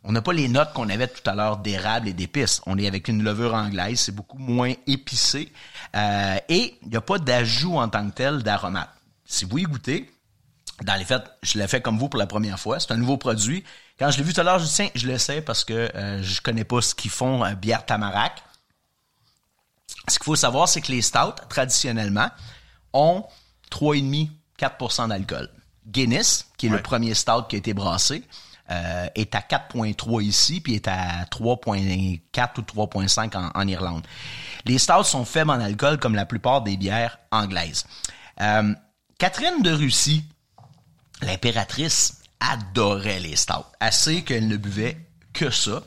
[0.04, 2.60] On n'a pas les notes qu'on avait tout à l'heure d'érable et d'épices.
[2.66, 5.52] On est avec une levure anglaise, c'est beaucoup moins épicé.
[5.96, 8.90] Euh, et il n'y a pas d'ajout en tant que tel d'aromates.
[9.28, 10.10] Si vous y goûtez,
[10.84, 12.80] dans les faits, je l'ai fait comme vous pour la première fois.
[12.80, 13.64] C'est un nouveau produit.
[14.00, 16.42] Quand je l'ai vu tout à l'heure, je tiens, je l'essaie parce que euh, je
[16.42, 18.44] connais pas ce qu'ils font euh, bière tamarac.
[20.08, 22.30] Ce qu'il faut savoir, c'est que les stouts, traditionnellement,
[22.94, 23.26] ont
[23.72, 24.30] 3,5
[24.62, 25.50] 4% d'alcool.
[25.88, 28.24] Guinness, qui est le premier stout qui a été brassé,
[28.70, 34.06] euh, est à 4.3 ici, puis est à 3.4 ou 3.5 en, en, Irlande.
[34.66, 37.86] Les stouts sont faibles en alcool comme la plupart des bières anglaises.
[38.40, 38.74] Euh,
[39.18, 40.24] Catherine de Russie,
[41.22, 44.98] l'impératrice, adorait les stouts, assez qu'elle ne buvait
[45.34, 45.82] que ça.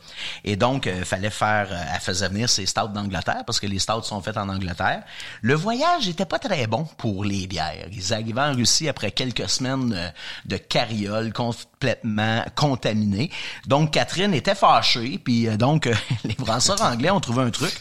[0.44, 3.78] Et donc, euh, fallait faire, euh, elle faisait venir ses stouts d'Angleterre parce que les
[3.78, 5.02] stouts sont faits en Angleterre.
[5.42, 7.88] Le voyage était pas très bon pour les bières.
[7.92, 10.12] Ils arrivaient en Russie après quelques semaines
[10.46, 13.30] de carriole complètement contaminée.
[13.66, 15.20] Donc, Catherine était fâchée.
[15.22, 15.88] Puis euh, donc,
[16.24, 17.74] les brasseurs anglais ont trouvé un truc.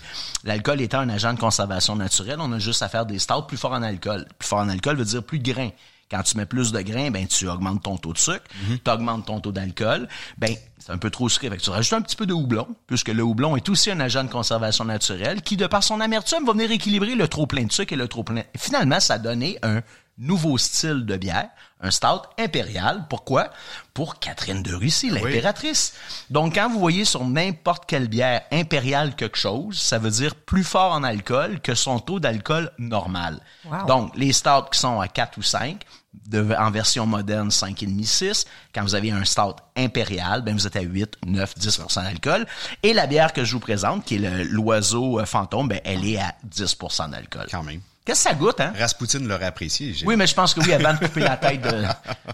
[0.44, 3.58] L'alcool étant un agent de conservation naturelle, on a juste à faire des stouts plus
[3.58, 4.26] forts en alcool.
[4.38, 5.72] Plus fort en alcool veut dire plus de grains.
[6.12, 8.44] Quand tu mets plus de grains, ben tu augmentes ton taux de sucre,
[8.84, 10.08] tu augmentes ton taux d'alcool.
[10.38, 11.50] Ben c'est un peu trop sucré.
[11.50, 14.00] Fait que tu rajoutes un petit peu de houblon, puisque le houblon est aussi un
[14.02, 17.64] agent de conservation naturelle qui, de par son amertume, va venir équilibrer le trop plein
[17.64, 18.44] de sucre et le trop plein.
[18.58, 19.82] Finalement, ça a donné un
[20.18, 21.50] nouveau style de bière,
[21.82, 23.06] un stout impérial.
[23.10, 23.50] Pourquoi?
[23.94, 25.94] Pour Catherine de Russie, l'impératrice.
[26.30, 30.64] Donc, quand vous voyez sur n'importe quelle bière impériale quelque chose, ça veut dire plus
[30.64, 33.40] fort en alcool que son taux d'alcool normal.
[33.66, 33.86] Wow.
[33.88, 35.82] Donc, les stouts qui sont à 4 ou 5,
[36.28, 40.76] de, en version moderne 5,5 6 quand vous avez un stout impérial ben vous êtes
[40.76, 42.46] à 8 9 10% d'alcool
[42.84, 46.06] et la bière que je vous présente qui est le- l'oiseau euh, fantôme ben elle
[46.08, 47.82] est à 10% d'alcool Quand même.
[48.06, 48.74] Qu'est-ce que ça goûte hein?
[48.78, 49.94] Rasputin l'aurait apprécié.
[49.94, 51.88] j'ai- oui mais je pense que oui avant de couper la tête de, de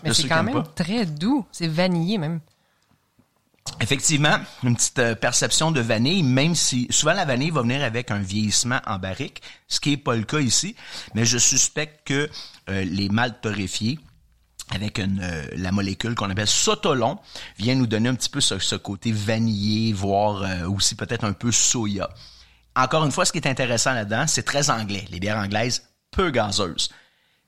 [0.03, 0.71] Mais ceux c'est quand même pas.
[0.75, 1.45] très doux.
[1.51, 2.39] C'est vanillé même.
[3.81, 8.09] Effectivement, une petite euh, perception de vanille, même si souvent la vanille va venir avec
[8.09, 10.75] un vieillissement en barrique, ce qui est pas le cas ici,
[11.13, 12.29] mais je suspecte que
[12.69, 13.99] euh, les maltes torréfiés
[14.71, 17.19] avec une, euh, la molécule qu'on appelle sotolon
[17.57, 21.33] vient nous donner un petit peu ce, ce côté vanillé, voire euh, aussi peut-être un
[21.33, 22.09] peu soya.
[22.75, 25.05] Encore une fois, ce qui est intéressant là-dedans, c'est très anglais.
[25.11, 26.89] Les bières anglaises peu gazeuses.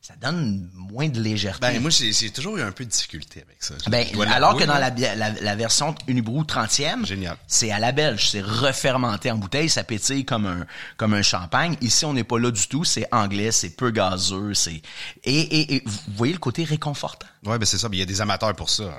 [0.04, 1.62] Ça donne moins de légèreté.
[1.62, 3.76] Ben, moi, j'ai toujours eu un peu de difficulté avec ça.
[3.88, 7.38] Ben, alors que dans la, la, la version Unibrou 30e, Génial.
[7.46, 10.66] c'est à la belge, c'est refermenté en bouteille, ça pétille comme un
[10.98, 11.78] comme un champagne.
[11.82, 14.82] Ici, on n'est pas là du tout, c'est anglais, c'est peu gazeux, c'est
[15.24, 17.28] et, et, et vous voyez le côté réconfortant?
[17.46, 17.88] Ouais, ben c'est ça.
[17.88, 18.92] Ben, Il y a des amateurs pour ça.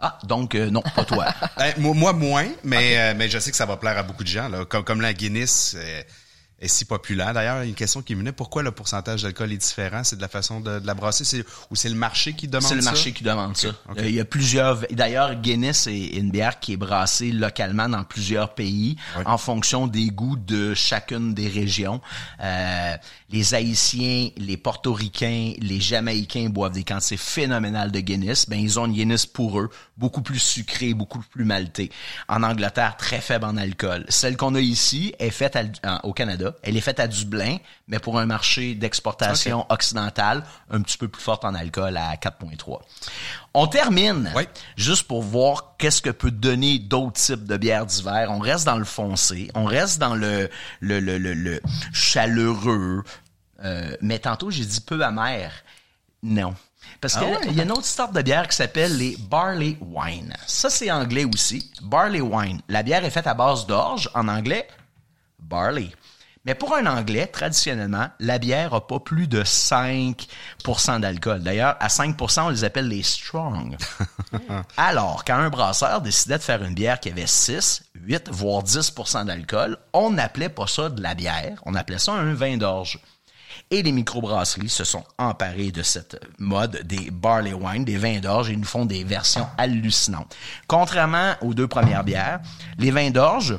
[0.00, 1.26] Ah, donc euh, non, pas toi.
[1.58, 4.24] ben, moi, moi, moins, mais, euh, mais je sais que ça va plaire à beaucoup
[4.24, 4.48] de gens.
[4.48, 4.64] Là.
[4.64, 6.02] Comme, comme la Guinness euh,
[6.60, 7.32] est si populaire.
[7.32, 10.04] D'ailleurs, une question qui me venait, pourquoi le pourcentage d'alcool est différent?
[10.04, 11.24] C'est de la façon de, de la brasser?
[11.24, 12.68] C'est, ou c'est le marché qui demande ça?
[12.68, 13.68] C'est le marché qui demande ça.
[13.88, 13.98] ok.
[13.98, 14.80] Euh, Il y a plusieurs.
[14.90, 19.22] D'ailleurs, Guinness est une bière qui est brassée localement dans plusieurs pays Ouais.
[19.26, 22.00] en fonction des goûts de chacune des régions.
[22.42, 22.96] Euh,
[23.30, 28.48] les Haïtiens, les Portoricains, les Jamaïcains boivent des quantités phénoménales de Guinness.
[28.48, 31.90] Ben ils ont une Guinness pour eux, beaucoup plus sucrée, beaucoup plus maltée.
[32.28, 34.04] En Angleterre, très faible en alcool.
[34.08, 35.64] Celle qu'on a ici est faite à-
[36.04, 36.49] en- au Canada.
[36.62, 37.56] Elle est faite à Dublin,
[37.88, 42.80] mais pour un marché d'exportation occidentale, un petit peu plus forte en alcool à 4,3.
[43.54, 44.44] On termine, Oui.
[44.76, 48.28] juste pour voir qu'est-ce que peut donner d'autres types de bières d'hiver.
[48.30, 50.48] On reste dans le foncé, on reste dans le,
[50.80, 51.60] le, le, le, le
[51.92, 53.02] chaleureux,
[53.64, 55.52] euh, mais tantôt j'ai dit peu amer.
[56.22, 56.54] Non.
[57.00, 57.54] Parce Ah qu'il ouais?
[57.54, 60.34] y a une autre sorte de bière qui s'appelle les barley wine.
[60.46, 61.70] Ça, c'est anglais aussi.
[61.82, 62.60] Barley wine.
[62.68, 64.10] La bière est faite à base d'orge.
[64.14, 64.66] En anglais,
[65.38, 65.90] barley.
[66.46, 71.42] Mais pour un anglais, traditionnellement, la bière a pas plus de 5% d'alcool.
[71.42, 73.76] D'ailleurs, à 5 on les appelle les strong.
[74.78, 79.26] Alors, quand un brasseur décidait de faire une bière qui avait 6, 8, voire 10%
[79.26, 82.98] d'alcool, on n'appelait pas ça de la bière, on appelait ça un vin d'orge.
[83.70, 88.48] Et les microbrasseries se sont emparées de cette mode des barley wine, des vins d'orge,
[88.48, 90.34] et nous font des versions hallucinantes.
[90.66, 92.40] Contrairement aux deux premières bières,
[92.78, 93.58] les vins d'orge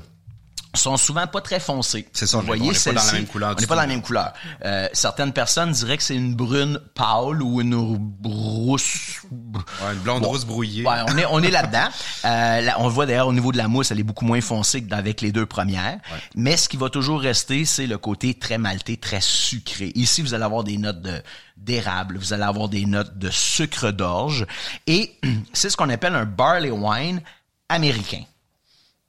[0.73, 2.07] sont souvent pas très foncés.
[2.13, 3.81] C'est ça, Vous on voyez, n'est pas dans la même couleur On n'est pas dans
[3.81, 4.33] la même couleur.
[4.63, 9.21] Euh, certaines personnes diraient que c'est une brune pâle ou une brousse.
[9.31, 10.29] Ouais, une blonde Bon.
[10.29, 10.85] rousse brouillée.
[10.87, 11.87] Ouais, on est, on est là-dedans.
[12.23, 14.41] Euh, là, on le voit d'ailleurs au niveau de la mousse, elle est beaucoup moins
[14.41, 15.97] foncée qu'avec les deux premières.
[16.35, 19.91] Mais ce qui va toujours rester, c'est le côté très maltais, très sucré.
[19.95, 21.21] Ici, vous allez avoir des notes de
[21.57, 24.45] d'érable, vous allez avoir des notes de sucre d'orge.
[24.85, 25.15] Et
[25.53, 27.21] c'est ce qu'on appelle un barley wine
[27.69, 28.23] américain.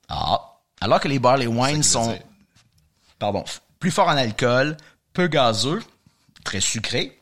[0.09, 0.41] Ah.
[0.83, 2.19] Alors que les barley wine veut sont
[3.21, 3.45] pardon,
[3.79, 4.77] plus fort en alcool,
[5.13, 5.81] peu gazeux,
[6.43, 7.21] très sucré.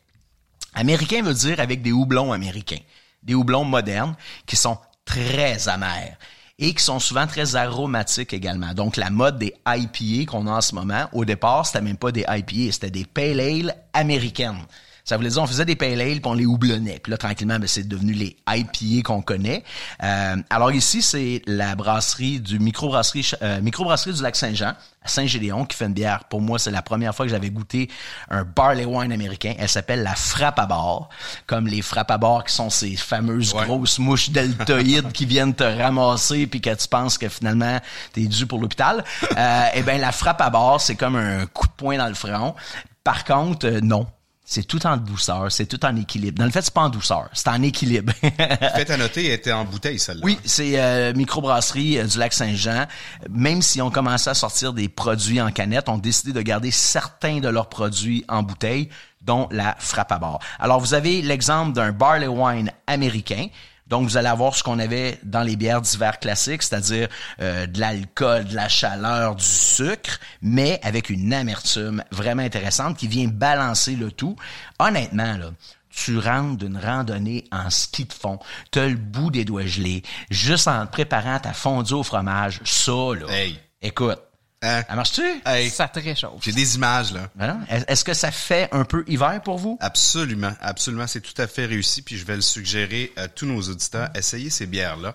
[0.73, 2.81] Américain veut dire avec des houblons américains,
[3.23, 6.17] des houblons modernes qui sont très amers.
[6.59, 8.73] et qui sont souvent très aromatiques également.
[8.73, 12.13] Donc, la mode des IPA qu'on a en ce moment, au départ, c'était même pas
[12.13, 14.65] des IPA, c'était des Pale Ale américaines.
[15.05, 17.01] Ça voulait dire on faisait des pale ale puis on les houblonnait.
[17.03, 19.65] Puis là tranquillement ben, c'est devenu les IPA qu'on connaît.
[20.03, 25.65] Euh, alors ici c'est la brasserie du microbrasserie euh, microbrasserie du lac Saint-Jean à Saint-Gédéon
[25.65, 26.25] qui fait une bière.
[26.25, 27.89] Pour moi, c'est la première fois que j'avais goûté
[28.29, 29.55] un barley wine américain.
[29.59, 31.09] Elle s'appelle la frappe à bord,
[31.47, 35.65] comme les frappes à bord qui sont ces fameuses grosses mouches deltoïdes qui viennent te
[35.65, 37.79] ramasser puis que tu penses que finalement
[38.13, 39.05] t'es dû pour l'hôpital.
[39.37, 42.15] Euh, eh ben la frappe à bord, c'est comme un coup de poing dans le
[42.15, 42.55] front.
[43.03, 44.07] Par contre, euh, non,
[44.51, 46.41] c'est tout en douceur, c'est tout en équilibre.
[46.41, 48.13] Dans le fait, c'est pas en douceur, c'est en équilibre.
[48.21, 50.23] Fait à noter, elle était en bouteille, celle-là.
[50.25, 52.87] oui, c'est euh, microbrasserie euh, du lac Saint-Jean.
[53.31, 56.73] Même si on commençait à sortir des produits en canette, on a décidé de garder
[56.73, 58.89] certains de leurs produits en bouteille,
[59.23, 60.41] dont la frappe à bord.
[60.59, 63.47] Alors, vous avez l'exemple d'un barley wine américain.
[63.91, 67.09] Donc, vous allez avoir ce qu'on avait dans les bières d'hiver classiques, c'est-à-dire
[67.41, 73.09] euh, de l'alcool, de la chaleur, du sucre, mais avec une amertume vraiment intéressante qui
[73.09, 74.37] vient balancer le tout.
[74.79, 75.51] Honnêtement, là,
[75.91, 78.39] tu rentres d'une randonnée en ski de fond,
[78.71, 82.93] t'as le bout des doigts gelés, juste en te préparant ta fondue au fromage, ça,
[82.93, 83.27] là.
[83.29, 83.59] Hey.
[83.83, 84.21] Écoute,
[84.63, 84.83] Hein?
[84.87, 85.23] ça marche-tu?
[85.47, 86.43] Hey, Ça te réchauffe.
[86.43, 87.29] j'ai des images, là.
[87.35, 89.79] Ben Est-ce que ça fait un peu hiver pour vous?
[89.81, 92.03] Absolument, absolument, c'est tout à fait réussi.
[92.03, 94.11] Puis je vais le suggérer à tous nos auditeurs.
[94.15, 95.15] Essayez ces bières-là.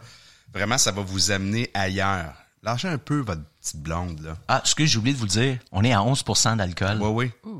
[0.53, 2.33] Vraiment, ça va vous amener ailleurs.
[2.63, 4.35] Lâchez un peu votre petite blonde, là.
[4.47, 5.57] Ah, excuse, j'ai oublié de vous le dire.
[5.71, 6.97] On est à 11% d'alcool.
[7.01, 7.51] Oui, oui.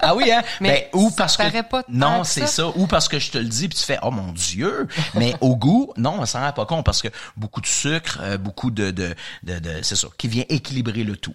[0.00, 0.42] Ah oui, hein?
[0.60, 2.46] Mais Ben, ou ça parce que paraît pas non, c'est ça.
[2.46, 2.68] ça.
[2.76, 4.88] Ou parce que je te le dis puis tu fais oh mon dieu.
[5.14, 8.38] Mais au goût, non, on s'en rend pas compte parce que beaucoup de sucre, euh,
[8.38, 11.34] beaucoup de de de, de- c'est ça, qui vient équilibrer le tout.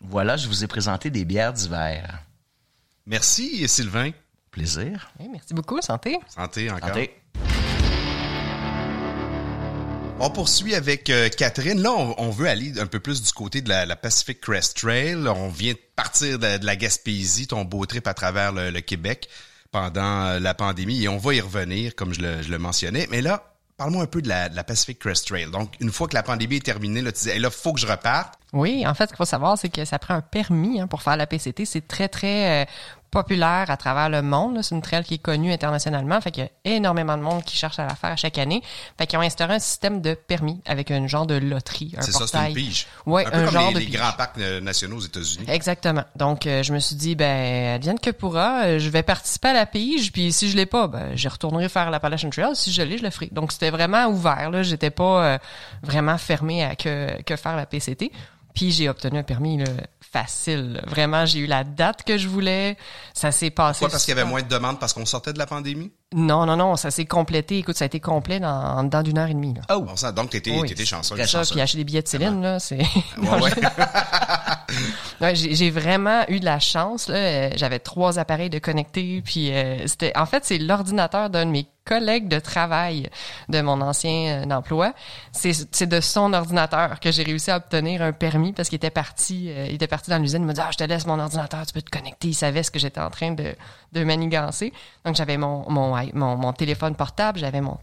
[0.00, 2.20] Voilà, je vous ai présenté des bières d'hiver.
[3.06, 4.10] Merci, Sylvain.
[4.50, 5.10] Plaisir.
[5.20, 6.18] Oui, merci beaucoup, santé.
[6.28, 6.88] Santé encore.
[6.88, 7.19] Santé.
[10.22, 11.80] On poursuit avec euh, Catherine.
[11.80, 15.16] Là, on, veut aller un peu plus du côté de la, Pacific Crest Trail.
[15.26, 19.30] On vient de partir de, la Gaspésie, ton beau trip à travers le, Québec
[19.72, 21.02] pendant euh, la pandémie.
[21.02, 23.08] Et on va y revenir, comme je le, mentionnais.
[23.10, 25.50] Mais là, parle-moi un peu de la, Pacific Crest Trail.
[25.50, 28.34] Donc, une fois que la pandémie est terminée, là, tu disais, faut que je reparte.
[28.52, 31.00] Oui, en fait, ce qu'il faut savoir, c'est que ça prend un permis hein, pour
[31.00, 31.64] faire la PCT.
[31.64, 32.66] C'est très, très euh,
[33.10, 34.62] populaire à travers le monde.
[34.62, 36.20] C'est une trail qui est connue internationalement.
[36.20, 38.62] Fait qu'il y a énormément de monde qui cherche à la faire à chaque année.
[38.98, 42.26] Fait qu'ils ont instauré un système de permis avec un genre de loterie, C'est ça,
[42.26, 42.86] c'est une pige.
[43.06, 43.96] Ouais, un peu un comme genre les, de les pige.
[43.96, 45.44] grands parcs euh, nationaux aux États-Unis.
[45.48, 46.04] Exactement.
[46.16, 49.52] Donc, euh, je me suis dit, ben, advienne que pourra, euh, je vais participer à
[49.54, 52.54] la pige, puis si je l'ai pas, ben, je retournerai faire l'Appalachian Trail.
[52.54, 53.28] Si je l'ai, je le ferai.
[53.32, 54.62] Donc, c'était vraiment ouvert, là.
[54.62, 55.38] J'étais pas euh,
[55.82, 58.12] vraiment fermé à que, que faire la PCT.
[58.54, 59.64] Puis, j'ai obtenu un permis, là,
[60.12, 60.80] facile.
[60.86, 62.76] Vraiment, j'ai eu la date que je voulais.
[63.14, 63.78] Ça s'est passé.
[63.80, 63.90] Pourquoi?
[63.92, 65.92] Parce qu'il y avait moins de demandes parce qu'on sortait de la pandémie?
[66.12, 67.58] Non, non, non, ça s'est complété.
[67.58, 69.60] Écoute, ça a été complet dans, en dedans d'une heure et demie, là.
[69.74, 69.82] Oh.
[69.82, 70.68] Bon sang, donc, t'étais Oui.
[70.68, 71.14] t'étais chanceux.
[71.14, 71.52] Très Ça, chanceux.
[71.54, 72.78] puis acheter des billets de Céline, là, c'est...
[73.18, 73.50] Ouais, ouais.
[75.20, 77.08] Ouais, j'ai j'ai vraiment eu de la chance.
[77.08, 77.16] là.
[77.16, 79.20] Euh, J'avais trois appareils de connectés.
[79.24, 83.10] Puis euh, c'était, en fait, c'est l'ordinateur d'un de mes collègues de travail
[83.48, 84.94] de mon ancien euh, emploi.
[85.32, 89.50] C'est de son ordinateur que j'ai réussi à obtenir un permis parce qu'il était parti.
[89.50, 90.42] euh, il était parti dans l'usine.
[90.42, 92.28] Il m'a dit ah je te laisse mon ordinateur, tu peux te connecter.
[92.28, 94.72] Il savait ce que j'étais en train de manigancer.
[95.04, 97.78] Donc j'avais mon mon mon, mon téléphone portable, j'avais mon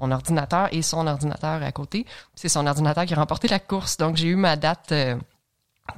[0.00, 2.04] mon ordinateur et son ordinateur à côté.
[2.34, 3.96] C'est son ordinateur qui a remporté la course.
[3.96, 5.16] Donc, j'ai eu ma date euh,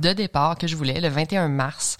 [0.00, 1.96] de départ que je voulais, le 21 mars.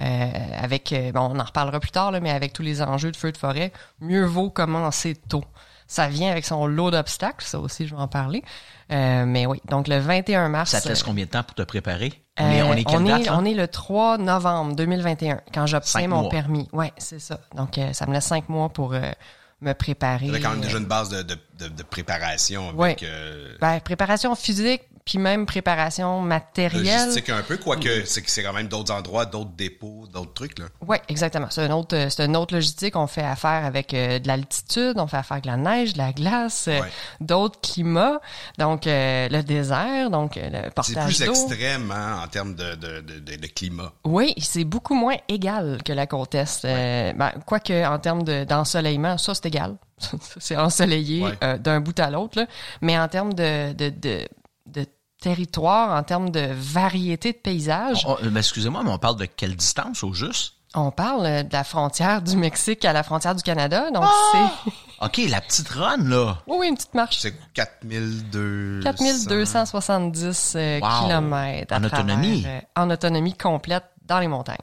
[0.00, 0.28] Euh,
[0.62, 3.16] avec, euh, bon, on en reparlera plus tard, là, mais avec tous les enjeux de
[3.16, 5.44] feu de forêt, mieux vaut commencer tôt.
[5.86, 8.42] Ça vient avec son lot d'obstacles, ça aussi, je vais en parler.
[8.92, 10.70] Euh, mais oui, donc le 21 mars.
[10.70, 12.12] Ça te laisse euh, combien de temps pour te préparer?
[12.38, 15.40] On est, on est euh, quelle on date, est, on est le 3 novembre 2021
[15.52, 16.28] quand j'obtiens mon mois.
[16.30, 16.68] permis.
[16.72, 17.40] Ouais, c'est ça.
[17.56, 19.00] Donc euh, ça me laisse cinq mois pour euh,
[19.60, 20.28] me préparer.
[20.28, 22.96] Avait quand même euh, déjà une base de, de, de, de préparation avec Ouais.
[23.04, 26.84] euh, ben, préparation physique, puis même préparation matérielle.
[26.84, 30.58] logistique un peu, quoique c'est que c'est quand même d'autres endroits, d'autres dépôts, d'autres trucs.
[30.58, 30.66] Là.
[30.86, 31.46] Oui, exactement.
[31.48, 32.94] C'est une autre, euh, c'est une autre logistique.
[32.94, 36.12] On fait affaire avec euh, de l'altitude, on fait affaire avec la neige, de la
[36.12, 36.88] glace, euh, Ouais.
[37.20, 38.20] d'autres climats,
[38.58, 41.30] donc euh, le désert, donc le C'est portage plus d'eau.
[41.32, 43.92] extrême hein, en termes de, de, de, de, de climat.
[44.04, 46.64] Oui, c'est beaucoup moins égal que la côte est.
[46.64, 49.76] Ben, quoique en termes de- d'ensoleillement, ça c'est égal.
[50.38, 51.58] c'est ensoleillé Ouais.
[51.58, 52.38] d'un bout à l'autre.
[52.40, 52.46] là.
[52.82, 54.28] Mais en termes de, de, de, de
[55.20, 59.56] territoire, en termes de variété de paysages, euh, ben, excusez-moi, mais on parle de quelle
[59.56, 60.54] distance au juste?
[60.74, 63.90] on parle euh, de la frontière du Mexique à la frontière du Canada.
[63.90, 64.50] Donc Ah!
[64.62, 64.72] c'est
[65.24, 66.38] OK, la petite run, là.
[66.46, 67.18] oui, oui, une petite marche.
[67.20, 68.82] C'est 4200.
[68.84, 70.88] 4270 euh, Wow.
[71.06, 71.74] kilomètres.
[71.74, 72.42] En autonomie.
[72.42, 74.56] travers, euh, en autonomie complète dans les montagnes.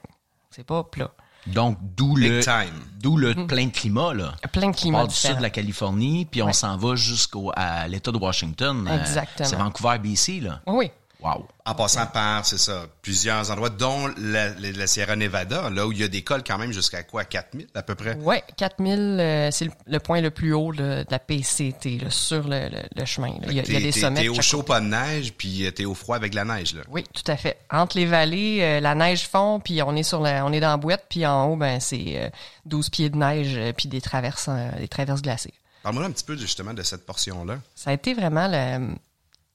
[0.51, 1.09] C'est pas plat.
[1.47, 2.73] Donc, d'où le, time.
[3.01, 4.33] D'où le plein de climat, là.
[4.51, 6.53] Plein de On climats part du sud de la Californie, puis on Ouais.
[6.53, 8.87] s'en va jusqu'au à l'État de Washington.
[8.89, 9.47] Euh, Exactement.
[9.49, 10.61] c'est Vancouver, BC, là.
[10.65, 10.89] Oui,
[11.25, 11.47] Wow.
[11.65, 15.91] En passant par, c'est ça, plusieurs endroits, dont la, la- la Sierra Nevada, là où
[15.91, 18.15] il y a des cols quand même jusqu'à quoi, 4000 à peu près?
[18.17, 22.11] ouais, 4000, euh, c'est le, le point le plus haut là, de la PCT là,
[22.11, 23.33] sur le, le- le chemin.
[23.47, 24.21] Il y a, il y a T'es- des t'es- sommets.
[24.21, 24.67] T'es au chaud, côté.
[24.67, 26.81] pas de neige, puis euh, t'es au froid avec la neige, là.
[26.89, 27.57] Oui, tout à fait.
[27.71, 30.69] Entre les vallées, euh, la neige fond, puis on est sur la, on est dans
[30.69, 32.29] la boîte, puis en haut, ben c'est euh,
[32.67, 35.53] 12 pieds de neige, euh, puis des traverses, euh, des traverses glacées.
[35.81, 37.59] Parle-moi un petit peu justement de cette portion-là.
[37.75, 38.95] Ça a été vraiment le,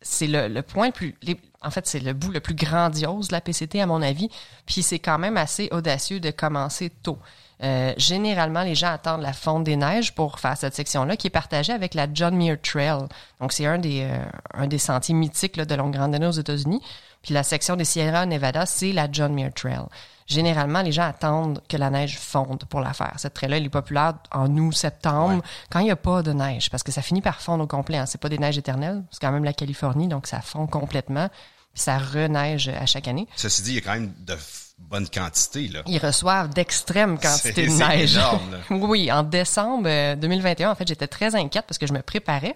[0.02, 1.14] c'est le, le point le plus,
[1.62, 4.28] en fait, c'est le bout le plus grandiose de la PCT à mon avis.
[4.66, 7.18] Puis c'est quand même assez audacieux de commencer tôt.
[7.62, 11.30] Euh, généralement, les gens attendent la fonte des neiges pour faire cette section-là, qui est
[11.30, 13.06] partagée avec la John Muir Trail.
[13.40, 14.24] Donc, c'est un des, euh,
[14.54, 16.80] un des sentiers mythiques de longue randonnée aux États-Unis.
[17.22, 19.84] Puis la section des Sierra Nevada, c'est la John Muir Trail.
[20.26, 23.14] Généralement, les gens attendent que la neige fonde pour la faire.
[23.16, 26.70] Cette trail-là, elle est populaire en août, septembre, quand il n'y a pas de neige,
[26.70, 27.98] parce que ça finit par fondre au complet.
[27.98, 28.06] Hein.
[28.06, 31.28] C'est pas des neiges éternelles, c'est quand même la Californie, donc ça fond complètement.
[31.74, 33.26] Puis ça reneige à chaque année.
[33.34, 34.36] Ceci dit, il y a quand même de
[34.78, 35.82] bonnes quantités, là.
[35.86, 38.16] Ils reçoivent d'extrêmes quantités de neige.
[38.16, 38.58] énorme, là.
[38.70, 42.54] oui, en décembre euh, 2021, en fait, j'étais très inquiète parce que je me préparais.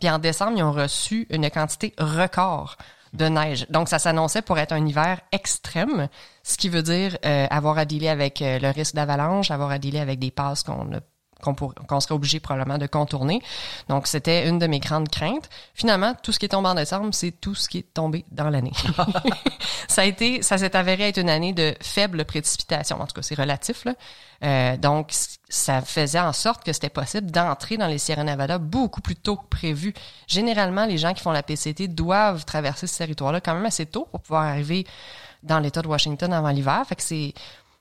[0.00, 2.76] Puis en décembre, ils ont reçu une quantité record
[3.12, 3.66] de neige.
[3.70, 6.08] Donc, ça s'annonçait pour être un hiver extrême,
[6.42, 9.78] ce qui veut dire euh, avoir à dealer avec euh, le risque d'avalanche, avoir à
[9.78, 11.00] dealer avec des passes qu'on a
[11.42, 13.42] qu'on serait obligé probablement de contourner.
[13.88, 15.48] Donc, c'était une de mes grandes craintes.
[15.74, 18.48] Finalement, tout ce qui est tombé en décembre, c'est tout ce qui est tombé dans
[18.48, 18.72] l'année.
[19.88, 23.00] ça a été, ça s'est avéré être une année de faible précipitation.
[23.00, 23.94] En tout cas, c'est relatif, là.
[24.44, 25.12] Euh, donc,
[25.48, 29.36] ça faisait en sorte que c'était possible d'entrer dans les Sierra Nevada beaucoup plus tôt
[29.36, 29.94] que prévu.
[30.26, 34.08] Généralement, les gens qui font la PCT doivent traverser ce territoire-là quand même assez tôt
[34.10, 34.86] pour pouvoir arriver
[35.42, 36.82] dans l'État de Washington avant l'hiver.
[36.86, 37.32] Fait que c'est,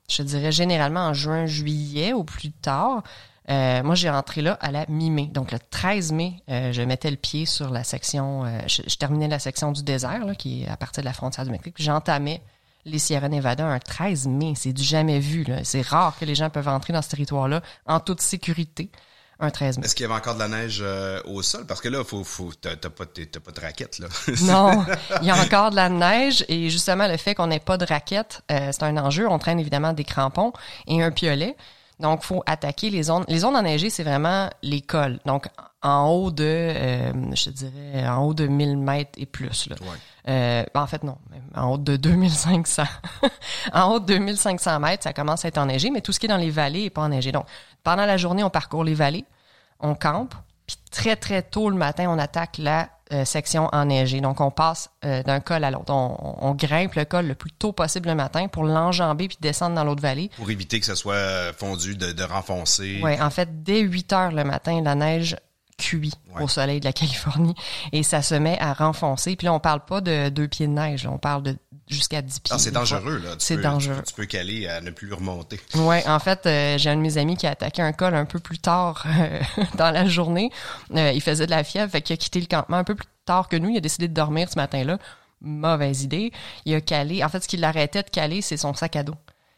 [0.09, 3.03] je dirais, généralement en juin, juillet au plus tard.
[3.49, 5.27] Euh, moi, j'ai rentré là à la mi-mai.
[5.27, 8.45] Donc, le 13 mai, euh, je mettais le pied sur la section...
[8.45, 11.13] euh, je, je terminais la section du désert, là, qui est à partir de la
[11.13, 11.75] frontière du Mexique.
[11.77, 12.41] J'entamais
[12.85, 14.53] les Sierra Nevada un 13 mai.
[14.55, 15.45] C'est du jamais vu.
[15.63, 18.89] C'est rare que les gens peuvent entrer dans ce territoire-là en toute sécurité
[19.39, 19.85] un 13 mai.
[19.85, 21.65] Est-ce qu'il y avait encore de la neige euh, au sol?
[21.65, 24.07] Parce que là, faut, faut, t'as pas, pas de raquette, là.
[24.41, 24.85] Non,
[25.21, 27.85] il y a encore de la neige et justement le fait qu'on n'ait pas de
[27.85, 29.27] raquette, euh, c'est un enjeu.
[29.29, 30.53] On traîne évidemment des crampons
[30.87, 31.55] et un piolet.
[31.99, 33.23] Donc, faut attaquer les zones.
[33.27, 35.19] Les zones enneigées, c'est vraiment les cols.
[35.25, 35.47] Donc,
[35.81, 39.69] en haut de, euh, je dirais, en haut de 1000 mètres et plus.
[39.69, 39.75] Là.
[39.81, 39.87] Ouais.
[40.27, 41.17] Euh, en fait, non,
[41.55, 42.83] en haut de 2500.
[43.73, 46.29] en haut de 2500 mètres, ça commence à être enneigé, mais tout ce qui est
[46.29, 47.31] dans les vallées est pas enneigé.
[47.31, 47.45] Donc,
[47.83, 49.25] pendant la journée, on parcourt les vallées,
[49.79, 50.33] on campe,
[50.67, 54.19] puis très, très tôt le matin, on attaque la euh, section enneigée.
[54.19, 55.93] Donc, on passe euh, d'un col à l'autre.
[55.93, 59.75] On, on grimpe le col le plus tôt possible le matin pour l'enjamber puis descendre
[59.75, 60.31] dans l'autre vallée.
[60.37, 62.99] Pour éviter que ça soit euh, fondu, de, de renfoncer.
[63.03, 65.35] Ouais, en fait, dès 8 heures le matin, la neige
[65.77, 66.43] cuit Ouais.
[66.43, 67.55] au soleil de la Californie
[67.91, 69.35] et ça se met à renfoncer.
[69.35, 71.57] Puis là, on parle pas de deux pieds de neige, on parle de
[71.87, 72.55] jusqu'à 10 pieds.
[72.57, 73.35] C'est dangereux, là.
[73.39, 74.01] C'est dangereux.
[74.07, 75.59] Tu peux caler à ne plus remonter.
[75.75, 78.25] Ouais, en fait, euh, j'ai un de mes amis qui a attaqué un col un
[78.25, 79.39] peu plus tard euh,
[79.77, 80.49] dans la journée.
[80.95, 83.07] Euh, il faisait de la fièvre, fait qu'il a quitté le campement un peu plus
[83.25, 83.69] tard que nous.
[83.69, 84.97] Il a décidé de dormir ce matin-là.
[85.41, 86.31] Mauvaise idée.
[86.65, 87.23] Il a calé.
[87.23, 89.15] En fait, ce qui l'arrêtait de caler, c'est son sac à dos.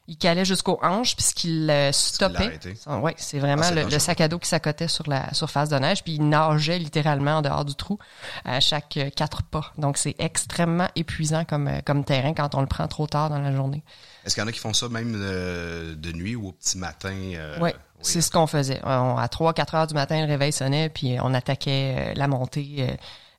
[0.10, 2.58] Il calait jusqu'aux hanches, puis ce qui le l'a stoppait.
[2.88, 6.02] Ouais, c'est vraiment Ah, le, sac à dos qui s'accotait sur la surface de neige,
[6.04, 8.00] puis il nageait littéralement en dehors du trou
[8.46, 9.74] à chaque euh, quatre pas.
[9.78, 13.40] Donc, c'est extrêmement épuisant comme, euh, comme terrain quand on le prend trop tard dans
[13.40, 13.84] la journée.
[14.26, 16.78] Est-ce qu'il y en a qui font ça même euh, de nuit ou au petit
[16.78, 17.14] matin?
[17.36, 18.80] euh, Ouais, c'est ce qu'on faisait.
[18.86, 22.88] On- à 3-4 heures du matin, le réveil sonnait, puis on attaquait euh, la montée,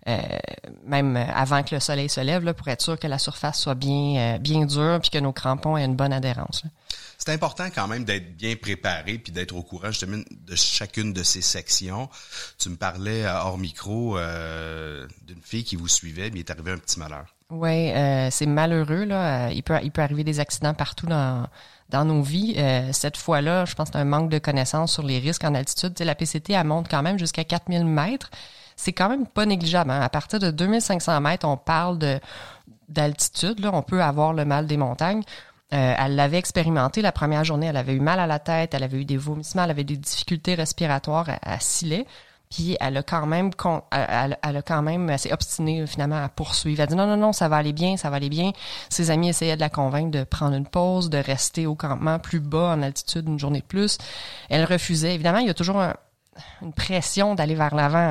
[0.09, 3.19] euh, euh, même avant que le soleil se lève, là, pour être sûr que la
[3.19, 6.65] surface soit bien, euh, bien dure, puis que nos crampons aient une bonne adhérence.
[7.19, 11.23] C'est important quand même d'être bien préparé puis d'être au courant justement de chacune de
[11.23, 12.09] ces sections.
[12.59, 16.51] Tu me parlais euh, hors micro euh, d'une fille qui vous suivait, mais il est
[16.51, 17.27] arrivé un petit malheur.
[17.51, 19.05] Oui, euh, c'est malheureux.
[19.05, 19.47] Là.
[19.47, 21.47] Euh, Il, peut, il peut arriver des accidents partout dans,
[21.89, 22.55] dans nos vies.
[22.59, 25.55] Euh, cette fois-là, je pense que c'est un manque de connaissances sur les risques en
[25.55, 25.95] altitude.
[25.95, 28.31] Tu sais, la PCT, elle monte quand même jusqu'à 4000 mètres.
[28.81, 29.91] C'est quand même pas négligeable.
[29.91, 30.01] hein.
[30.01, 32.21] À partir de 2500 mètres, on parle de
[32.89, 33.61] d'altitude.
[33.61, 35.23] Là, on peut avoir le mal des montagnes.
[35.75, 37.67] Euh, elle l'avait expérimenté la première journée.
[37.67, 39.97] Elle avait eu mal à la tête, elle avait eu des vomissements, elle avait des
[39.99, 42.07] difficultés respiratoires à, à Silet.
[42.51, 46.31] Puis elle a quand même, con- elle, elle a quand même, s'est obstinée finalement à
[46.31, 46.81] poursuivre.
[46.81, 48.53] Elle a dit non, non, non, ça va aller bien, ça va aller bien.
[48.89, 52.41] Ses amis essayaient de la convaincre de prendre une pause, de rester au campement plus
[52.41, 53.99] bas en altitude une journée de plus.
[54.49, 55.15] Elle refusait.
[55.15, 55.93] Évidemment, il y a toujours un,
[56.63, 58.03] une pression d'aller vers l'avant hein,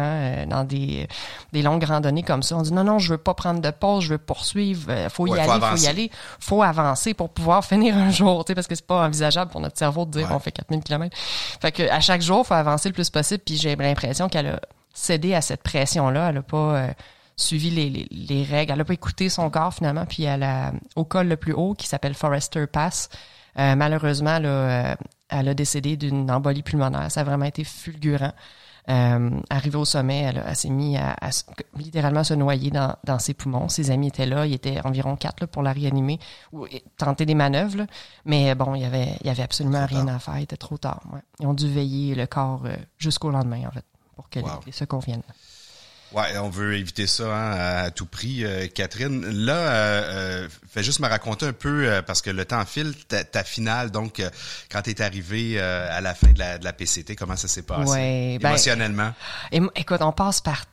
[0.42, 1.08] euh, dans des,
[1.54, 2.56] des longues randonnées comme ça.
[2.58, 5.28] On dit non, non, je veux pas prendre de pause, je veux poursuivre, euh, faut
[5.28, 5.84] y Ouais, faut aller, faut, avancer.
[5.84, 9.06] y aller, faut avancer pour pouvoir finir un jour, tu sais, parce que c'est pas
[9.06, 10.36] envisageable pour notre cerveau de dire Ouais.
[10.36, 11.16] on fait 4000 km.
[11.62, 14.60] Fait que à chaque jour, faut avancer le plus possible, puis j'ai l'impression qu'elle a
[14.94, 16.88] cédé à cette pression-là, elle a pas euh,
[17.36, 20.72] suivi les, les, les règles, elle a pas écouté son corps finalement, puis elle a,
[20.96, 23.10] au col le plus haut qui s'appelle Forester Pass,
[23.60, 24.96] euh, malheureusement, là, euh,
[25.30, 27.12] elle a décédé d'une embolie pulmonaire.
[27.12, 28.32] Ça a vraiment été fulgurant.
[28.90, 31.44] Euh, arrivée au sommet, elle, a- elle s'est mise à, à se-
[31.76, 33.68] littéralement se noyer dans, dans ses poumons.
[33.68, 36.20] Ses amis étaient là, il était environ quatre là, pour la réanimer
[36.54, 36.66] ou
[36.96, 37.80] tenter des manœuvres.
[37.80, 37.88] là.
[38.24, 40.16] Mais bon, il y avait, il y avait absolument rien tard.
[40.16, 40.38] à faire.
[40.40, 41.02] Il était trop tard.
[41.12, 41.20] ouais.
[41.42, 43.84] Ils ont dû veiller le corps euh, jusqu'au lendemain, en fait,
[44.16, 44.46] pour que Wow.
[44.62, 45.22] les, les secours viennent.
[46.14, 49.26] Ouais, on veut éviter ça hein, à, tout prix, euh, Catherine.
[49.26, 50.04] Là, euh,
[50.46, 53.44] euh, fais juste me raconter un peu, euh, parce que le temps file, ta, ta
[53.44, 54.22] finale, donc,
[54.72, 57.64] quand tu es arrivé à la fin de la, de la PCT, comment ça s'est
[57.64, 57.92] passé?
[57.92, 59.14] Ouais, ben- Émotionnellement?
[59.76, 60.64] Écoute, on passe par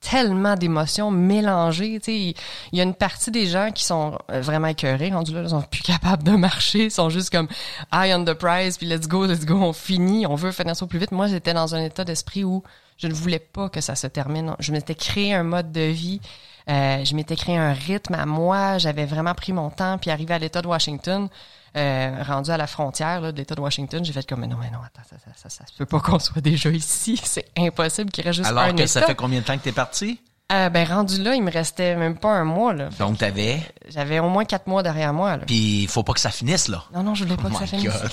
[0.00, 1.98] tellement d'émotions mélangées.
[2.00, 2.34] Tu sais,
[2.72, 5.62] il y a une partie des gens qui sont vraiment écœurés, rendus là, ils sont
[5.62, 7.48] plus capables de marcher, ils sont juste comme
[7.92, 10.84] eye on the prize, puis let's go, let's go, on finit, on veut finir ça
[10.84, 11.12] au plus vite.
[11.12, 12.62] Moi, j'étais dans un état d'esprit où
[12.98, 14.54] je ne voulais pas que ça se termine.
[14.58, 16.20] Je m'étais créé un mode de vie.
[16.68, 20.34] euh, je m'étais créé un rythme à moi, j'avais vraiment pris mon temps, puis arrivé
[20.34, 21.28] à l'État de Washington,
[21.76, 24.56] euh, rendu à la frontière là, de l'État de Washington, j'ai fait comme mais non,
[24.60, 27.46] mais non, attends, ça, ça, ça, ça se peut pas qu'on soit déjà ici, c'est
[27.56, 30.20] impossible qu'il reste juste Alors un que ça fait combien de temps que t'es parti?
[30.50, 32.88] Euh, ben rendu là, il me restait même pas un mois là.
[32.98, 33.60] Donc t'avais?
[33.90, 35.44] J'avais au moins quatre mois derrière moi là.
[35.46, 36.84] Puis il faut pas que ça finisse là.
[36.94, 37.92] Non non, je voulais pas Oh que ça my finisse.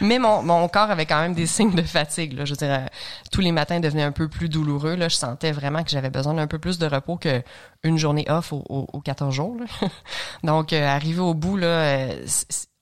[0.01, 2.35] Mais mon, mon corps avait quand même des signes de fatigue.
[2.35, 2.45] Là.
[2.45, 2.87] Je veux dire, euh,
[3.31, 4.97] tous les matins devenaient un peu plus douloureux.
[4.97, 5.09] Là.
[5.09, 7.43] Je sentais vraiment que j'avais besoin d'un peu plus de repos que
[7.83, 9.57] une journée off aux au, aux 14 jours.
[10.43, 12.27] Donc, euh, arrivé au bout, là, euh,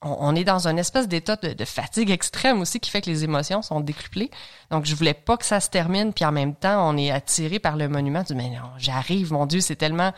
[0.02, 3.08] on, on est dans un espèce d'état de, de fatigue extrême aussi qui fait que
[3.08, 4.30] les émotions sont décuplées.
[4.70, 6.12] Donc, je voulais pas que ça se termine.
[6.12, 8.22] Puis en même temps, on est attiré par le monument.
[8.22, 10.12] Tu dis, mais non, j'arrive, mon Dieu, c'est tellement...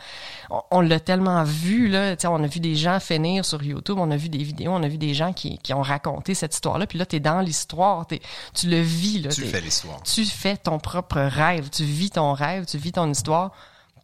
[0.49, 2.15] On, on l'a tellement vu, là.
[2.15, 4.83] Tu on a vu des gens finir sur YouTube, on a vu des vidéos, on
[4.83, 6.85] a vu des gens qui, qui ont raconté cette histoire-là.
[6.85, 8.05] Puis là, t'es dans l'histoire,
[8.53, 9.29] tu le vis, là.
[9.29, 10.01] Tu fais l'histoire.
[10.03, 13.51] tu fais ton propre rêve, tu vis ton rêve, tu vis ton histoire.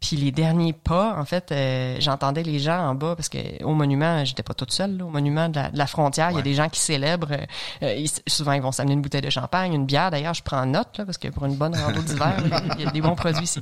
[0.01, 3.73] Puis les derniers pas, en fait, euh, j'entendais les gens en bas parce que au
[3.73, 4.97] monument, j'étais pas toute seule.
[4.97, 5.05] là.
[5.05, 7.31] au monument de la, de la frontière, il y a des gens qui célèbrent.
[7.31, 7.45] euh,
[7.83, 10.11] euh, ils- souvent, ils vont s'amener une bouteille de champagne, une bière.
[10.11, 12.35] D'ailleurs, je prends note là, parce que pour une bonne rando d'hiver,
[12.77, 13.61] il y a des bons produits ici.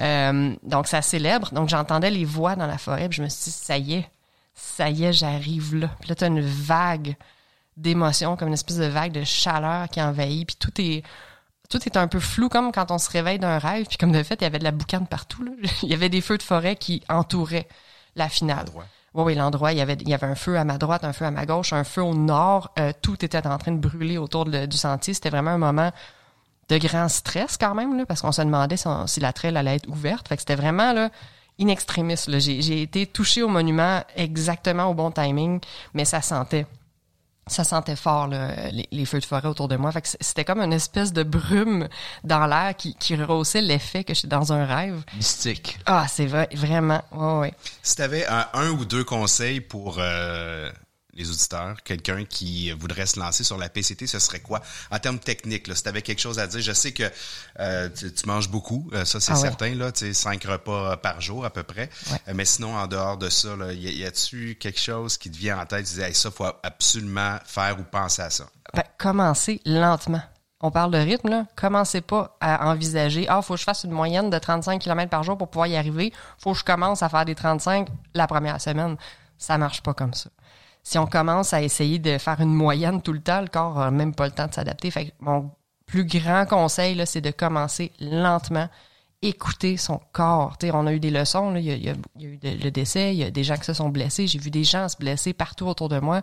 [0.00, 1.52] Euh, donc ça célèbre.
[1.52, 3.08] Donc j'entendais les voix dans la forêt.
[3.08, 4.10] Puis je me suis dit, ça y est,
[4.54, 5.90] ça y est, j'arrive là.
[6.00, 7.14] Puis là, t'as une vague
[7.76, 10.46] d'émotions, comme une espèce de vague de chaleur qui envahit.
[10.46, 11.02] Puis tout est
[11.70, 14.22] tout est un peu flou comme quand on se réveille d'un rêve puis comme de
[14.22, 15.52] fait il y avait de la boucane partout là.
[15.82, 17.68] il y avait des feux de forêt qui entouraient
[18.16, 18.66] la finale.
[18.74, 18.84] Oui
[19.16, 19.72] oui l'endroit.
[19.72, 21.46] Il y avait il y avait un feu à ma droite un feu à ma
[21.46, 22.72] gauche un feu au nord.
[22.78, 25.14] Euh, tout était en train de brûler autour de- du sentier.
[25.14, 25.90] C'était vraiment un moment
[26.68, 29.56] de grand stress quand même là, parce qu'on se demandait si, on- si la trail
[29.56, 30.28] allait être ouverte.
[30.28, 31.10] Fait que c'était vraiment là
[31.60, 32.38] in extremis là.
[32.40, 35.60] j'ai j'ai été touché au monument exactement au bon timing
[35.92, 36.66] mais ça sentait
[37.46, 39.92] ça sentait fort là, les, les feux de forêt autour de moi.
[39.92, 41.88] Fait que c'était comme une espèce de brume
[42.22, 45.02] dans l'air qui, qui rehaussait l'effet que j'étais dans un rêve.
[45.14, 45.78] Mystique.
[45.86, 47.02] Ah, c'est vrai, vraiment.
[47.12, 47.54] Ouais, ouais.
[47.82, 50.70] Si tu avais un, un ou deux conseils pour euh,
[51.16, 54.60] les auditeurs, quelqu'un qui voudrait se lancer sur la PCT, ce serait quoi?
[54.90, 55.66] En termes techniques?
[55.68, 57.04] Là, si tu avais quelque chose à dire, je sais que
[57.60, 59.40] euh, tu, tu manges beaucoup, euh, ça c'est Ah ouais.
[59.42, 61.88] certain, là, tu sais, cinq repas par jour à peu près.
[62.10, 62.18] Ouais.
[62.28, 65.58] Euh, mais sinon, en dehors de ça, là, y a-tu quelque chose qui te vient
[65.60, 65.86] en tête?
[65.86, 68.46] Tu dis, hey, ça, faut absolument faire ou penser à ça?
[68.74, 70.22] Ben, commencez lentement.
[70.60, 71.46] On parle de rythme, là.
[71.56, 75.22] Commencez pas à envisager, ah, faut que je fasse une moyenne de 35 km par
[75.22, 76.12] jour pour pouvoir y arriver.
[76.38, 78.96] Faut que je commence à faire des 35 la première semaine.
[79.36, 80.30] Ça marche pas comme ça.
[80.84, 83.90] Si on commence à essayer de faire une moyenne tout le temps, le corps a
[83.90, 84.90] même pas le temps de s'adapter.
[84.90, 85.50] Fait que mon
[85.86, 88.68] plus grand conseil, là, c'est de commencer lentement,
[89.22, 90.58] écouter son corps.
[90.58, 91.58] Tu sais, on a eu des leçons, là.
[91.60, 93.24] Il, y a, il y a- il y a eu de- le décès, il y
[93.24, 94.26] a des gens qui se sont blessés.
[94.26, 96.20] J'ai vu des gens se blesser partout autour de moi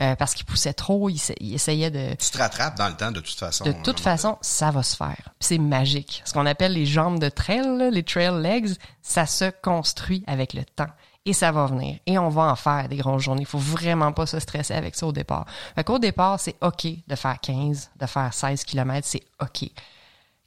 [0.00, 2.94] euh, parce qu'ils poussaient trop, ils, sa- ils essayaient de, Tu te rattrapes dans le
[2.94, 3.64] temps de toute façon.
[3.64, 5.16] de toute façon, ça va se faire.
[5.38, 6.22] Puis C'est magique.
[6.24, 8.70] Ce qu'on appelle les jambes de trail, là, les trail legs,
[9.02, 10.86] ça se construit avec le temps.
[11.28, 11.98] Et ça va venir.
[12.06, 13.42] Et on va en faire des grosses journées.
[13.42, 15.44] Il faut vraiment pas se stresser avec ça au départ.
[15.74, 19.68] Fait qu'au départ, c'est OK de faire 15, de faire 16 km, c'est OK.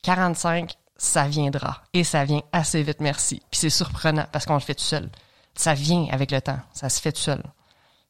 [0.01, 1.84] 45, ça viendra.
[1.93, 3.43] Et ça vient assez vite, merci.
[3.51, 5.11] Puis c'est surprenant parce qu'on le fait tout seul.
[5.53, 6.59] Ça vient avec le temps.
[6.73, 7.43] Ça se fait tout seul.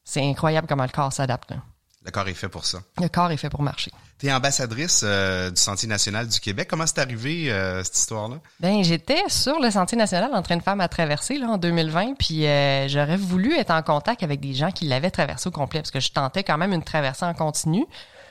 [0.02, 1.52] C'est incroyable comment le corps s'adapte.
[2.04, 2.80] Le corps est fait pour ça.
[3.00, 3.92] Le corps est fait pour marcher.
[4.18, 6.66] Tu es ambassadrice euh, du Sentier national du Québec.
[6.68, 8.36] Comment c'est arrivé, euh, cette histoire-là?
[8.60, 12.14] Ben, j'étais sur le Sentier national en train de faire ma traversée là, en 2020,
[12.18, 15.80] puis euh, j'aurais voulu être en contact avec des gens qui l'avaient traversé au complet,
[15.80, 17.86] parce que je tentais quand même une traversée en continu,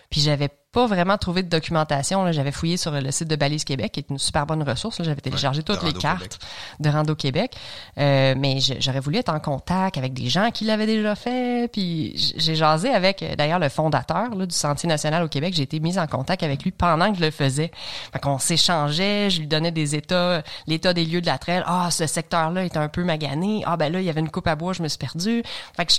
[0.10, 2.24] puis j'avais pas vraiment trouvé de documentation.
[2.24, 2.32] là.
[2.32, 5.00] J'avais fouillé sur le site de Balise Québec, qui est une super bonne ressource.
[5.00, 5.06] là.
[5.06, 6.40] J'avais téléchargé toutes les cartes Québec.
[6.80, 7.56] de Rando Québec.
[7.98, 11.70] Euh, mais j'aurais voulu être en contact avec des gens qui l'avaient déjà fait.
[11.72, 15.54] Puis j'ai jasé avec, euh, d'ailleurs, le fondateur là, du Sentier national au Québec.
[15.54, 17.72] J'ai été mise en contact avec lui pendant que je le faisais.
[18.14, 21.64] Fait qu'on s'échangeait, je lui donnais des états, l'état des lieux de la trail.
[21.66, 23.62] Ah, ce secteur-là est un peu magané.
[23.66, 25.44] Ah, ben là, il y avait une coupe à bois, je me suis perdue.
[25.76, 25.92] Fait que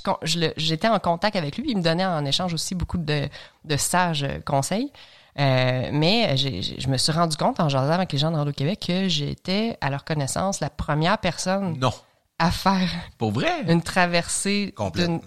[0.57, 1.67] j'étais en contact avec lui.
[1.69, 3.29] Il me donnait en échange aussi beaucoup de,
[3.65, 4.93] de sages euh, conseils.
[5.39, 8.85] Euh, mais je me suis rendu compte en jasant avec les gens de Rando Québec
[8.87, 11.93] que j'étais, à leur connaissance, la première personne Non.
[12.39, 13.51] à faire Pour vrai?
[13.67, 14.75] une traversée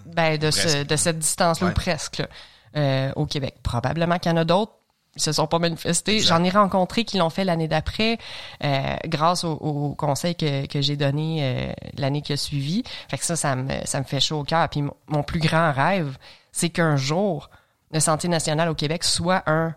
[0.05, 0.87] ben, de, ce- Presque.
[0.87, 1.73] de cette distance-là, Ouais.
[1.73, 2.27] presque, là,
[2.77, 3.55] euh, au Québec.
[3.63, 4.73] Probablement qu'il y en a d'autres.
[5.15, 6.19] Ils se sont pas manifestés.
[6.19, 8.17] J'en ai rencontré qui l'ont fait l'année d'après,
[8.63, 12.83] euh, grâce au, au conseil que, que j'ai donné euh, l'année qui a suivi.
[13.09, 14.67] Fait que ça, ça me, ça me fait chaud au cœur.
[14.69, 16.17] Puis mon plus grand rêve,
[16.51, 17.49] c'est qu'un jour,
[17.91, 19.73] le Sentier national au Québec soit un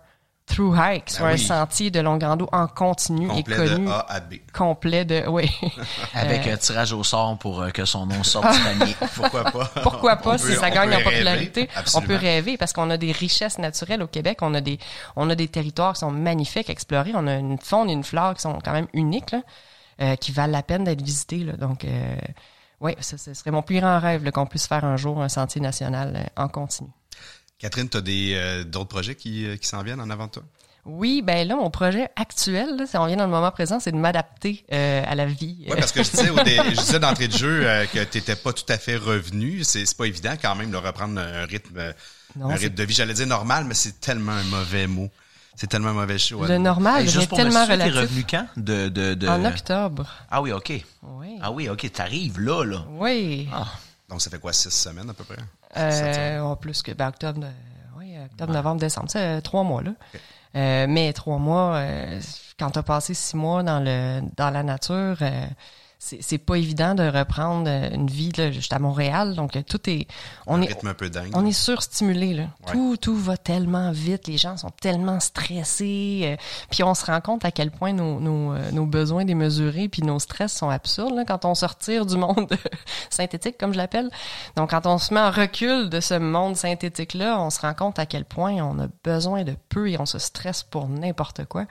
[0.47, 1.39] through hike, soit Ben un oui.
[1.39, 3.85] sentier de long rando en continu Complet et connu.
[3.85, 4.37] de A à B.
[4.55, 5.51] complet de, oui.
[6.15, 8.97] Avec Euh, euh, tirage au sort pour euh, que son nom sorte du panier.
[9.15, 9.67] Pourquoi pas?
[9.83, 11.05] Pourquoi On pas peut- si ça gagne en rêver.
[11.05, 11.69] popularité?
[11.95, 14.39] On peut rêver parce qu'on a des richesses naturelles au Québec.
[14.41, 14.79] On a des,
[15.17, 17.13] on a des territoires qui sont magnifiques à explorer.
[17.15, 19.43] On a une faune et une flore qui sont quand même uniques, là,
[20.01, 21.45] euh, qui valent la peine d'être visitées.
[21.45, 21.53] Là.
[21.59, 22.17] Donc, euh,
[22.81, 25.29] oui, ça, ce serait mon plus grand rêve là, qu'on puisse faire un jour un
[25.29, 26.89] sentier national en continu.
[27.59, 30.43] Catherine, tu as des, euh, d'autres projets qui, euh, qui s'en viennent en avant toi?
[30.85, 33.93] Oui, ben là, mon projet actuel, là, si on vient dans le moment présent, c'est
[33.93, 35.67] de m'adapter euh, à la vie.
[35.69, 38.19] Oui, parce que je disais, au dé- je disais d'entrée de jeu euh, que tu
[38.19, 39.65] n'étais pas tout à fait revenu.
[39.65, 41.93] C'est c'est pas évident quand même de reprendre un rythme,
[42.37, 42.95] Non, un c'est- rythme de vie.
[42.95, 45.11] J'allais dire normal, mais c'est tellement un mauvais mot.
[45.57, 46.47] C'est tellement un mauvais choix.
[46.47, 48.01] le normal devient juste pour me tellement suivre, t'es relatif.
[48.11, 48.47] revenu quand?
[48.57, 49.29] De, de, de...
[49.29, 50.07] En octobre.
[50.31, 50.73] Ah oui, OK.
[51.03, 51.37] Oui.
[51.43, 52.85] Ah oui, OK, t'arrives là, là.
[52.93, 53.49] Oui.
[53.53, 53.67] Ah.
[54.09, 55.37] Donc, ça fait quoi, six semaines à peu près?
[55.77, 59.83] Euh, oh, plus que ben, octobre, euh, oui, octobre, novembre, décembre, c'est euh, trois mois
[59.83, 59.93] là.
[60.57, 62.21] Euh, mais trois mois, euh,
[62.59, 65.47] quand t'as passé six mois dans le dans la nature, euh,
[65.99, 68.53] c'est c'est pas évident de reprendre euh, une vie là.
[68.53, 70.07] J'étais à Montréal, donc euh, tout est,
[70.47, 71.33] on un est, rythme un peu dingue.
[71.35, 72.39] on est surstimulé.
[72.39, 72.47] Ouais.
[72.73, 76.37] Tout tout va tellement vite, les gens sont tellement stressés, euh,
[76.71, 80.03] puis on se rend compte à quel point nos nos, euh, nos besoins démesurés puis
[80.03, 82.57] nos stress sont absurdes là, quand on se retire du monde
[83.11, 84.11] synthétique comme je l'appelle.
[84.55, 87.75] Donc quand on se met en recul de ce monde synthétique là, on se rend
[87.75, 91.45] compte à quel point on a besoin de peu et on se stresse pour n'importe
[91.47, 91.65] quoi.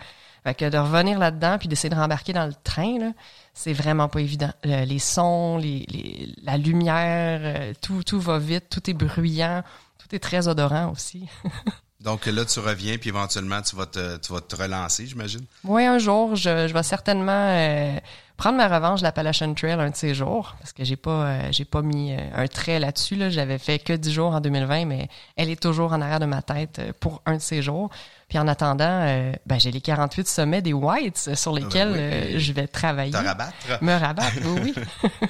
[0.47, 3.11] Fait que de revenir là-dedans puis d'essayer de rembarquer dans le train là,
[3.53, 4.51] c'est vraiment pas évident.
[4.65, 9.61] Euh, les sons, les, les- la lumière, euh, tout tout va vite, tout est bruyant,
[9.97, 11.27] tout est très odorant aussi.
[11.99, 15.43] Donc là, tu reviens, puis éventuellement, tu vas te, tu vas te relancer, j'imagine?
[15.65, 17.97] Moi, un jour, je, je vais certainement euh,
[18.37, 21.41] prendre ma revanche de l'Appalachian Trail un de ces jours, parce que j'ai pas euh,
[21.51, 23.15] j'ai pas mis un trait là-dessus.
[23.15, 23.29] Là.
[23.31, 26.41] J'avais fait que 10 jours en 2020, mais elle est toujours en arrière de ma
[26.43, 27.89] tête pour un de ces jours.
[28.29, 31.97] Puis en attendant, euh, ben, j'ai les 48 sommets des Whites sur lesquels oui.
[31.99, 33.11] euh, je vais travailler.
[33.11, 33.53] Te rabattre.
[33.81, 35.09] Me rabattre, oui, oui.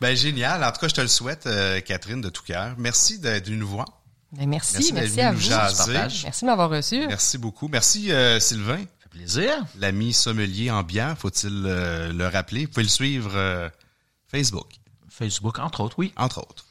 [0.00, 0.64] Ben, génial.
[0.64, 2.74] En tout cas, je te le souhaite, euh, Catherine, de tout cœur.
[2.78, 3.86] Merci d'être venue nous voir.
[4.32, 5.40] Ben, merci, Merci merci, à vous.
[5.40, 5.92] jaser.
[6.24, 7.06] Merci de m'avoir reçu.
[7.06, 7.68] Merci beaucoup.
[7.68, 8.78] Merci, euh, Sylvain.
[8.78, 9.52] Ça fait plaisir.
[9.78, 12.64] L'ami sommelier en bière, faut-il euh, le rappeler?
[12.64, 13.68] Vous pouvez le suivre euh,
[14.28, 14.68] Facebook,
[15.10, 16.12] Facebook, entre autres, oui.
[16.16, 16.64] entre autres.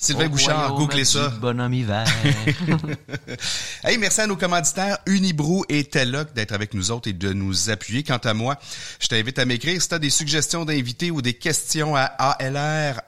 [0.00, 1.28] Sylvain Au Bouchard, googlez ça.
[1.40, 2.06] Bonhomme hiver.
[3.84, 7.70] Hey, merci à nos commanditaires Unibrou et Telloc d'être avec nous autres et de nous
[7.70, 8.02] appuyer.
[8.02, 8.58] Quant à moi,
[9.00, 13.00] je t'invite à m'écrire si tu as des suggestions d'invités ou des questions à alr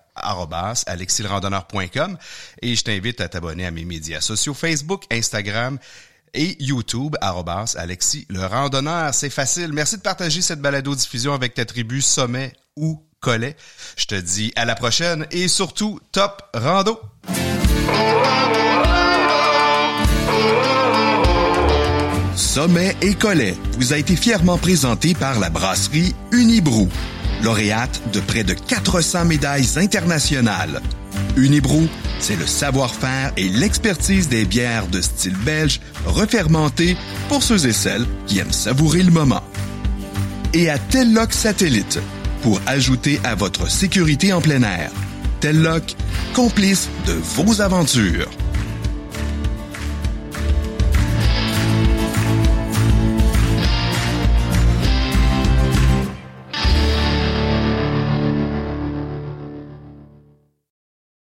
[0.87, 2.19] alexilrandonneur.com
[2.63, 5.79] et je t'invite à t'abonner à mes médias sociaux Facebook, Instagram
[6.35, 9.15] et YouTube arrobas Alexis le randonneur.
[9.15, 9.73] C'est facile.
[9.73, 13.55] Merci de partager cette balado diffusion avec ta tribu Sommet ou Collet.
[13.97, 16.99] Je te dis à la prochaine et surtout top rando.
[22.35, 26.89] Sommet et Collet vous a été fièrement présenté par la brasserie Unibrou,
[27.43, 30.81] lauréate de près de 400 médailles internationales.
[31.37, 36.97] Unibrou, c'est le savoir-faire et l'expertise des bières de style belge refermentées
[37.29, 39.45] pour ceux et celles qui aiment savourer le moment.
[40.55, 42.01] Et à Telloc Satellite,
[42.43, 44.91] pour ajouter à votre sécurité en plein air.
[45.41, 45.97] Telloc,
[46.35, 48.29] complice de vos aventures.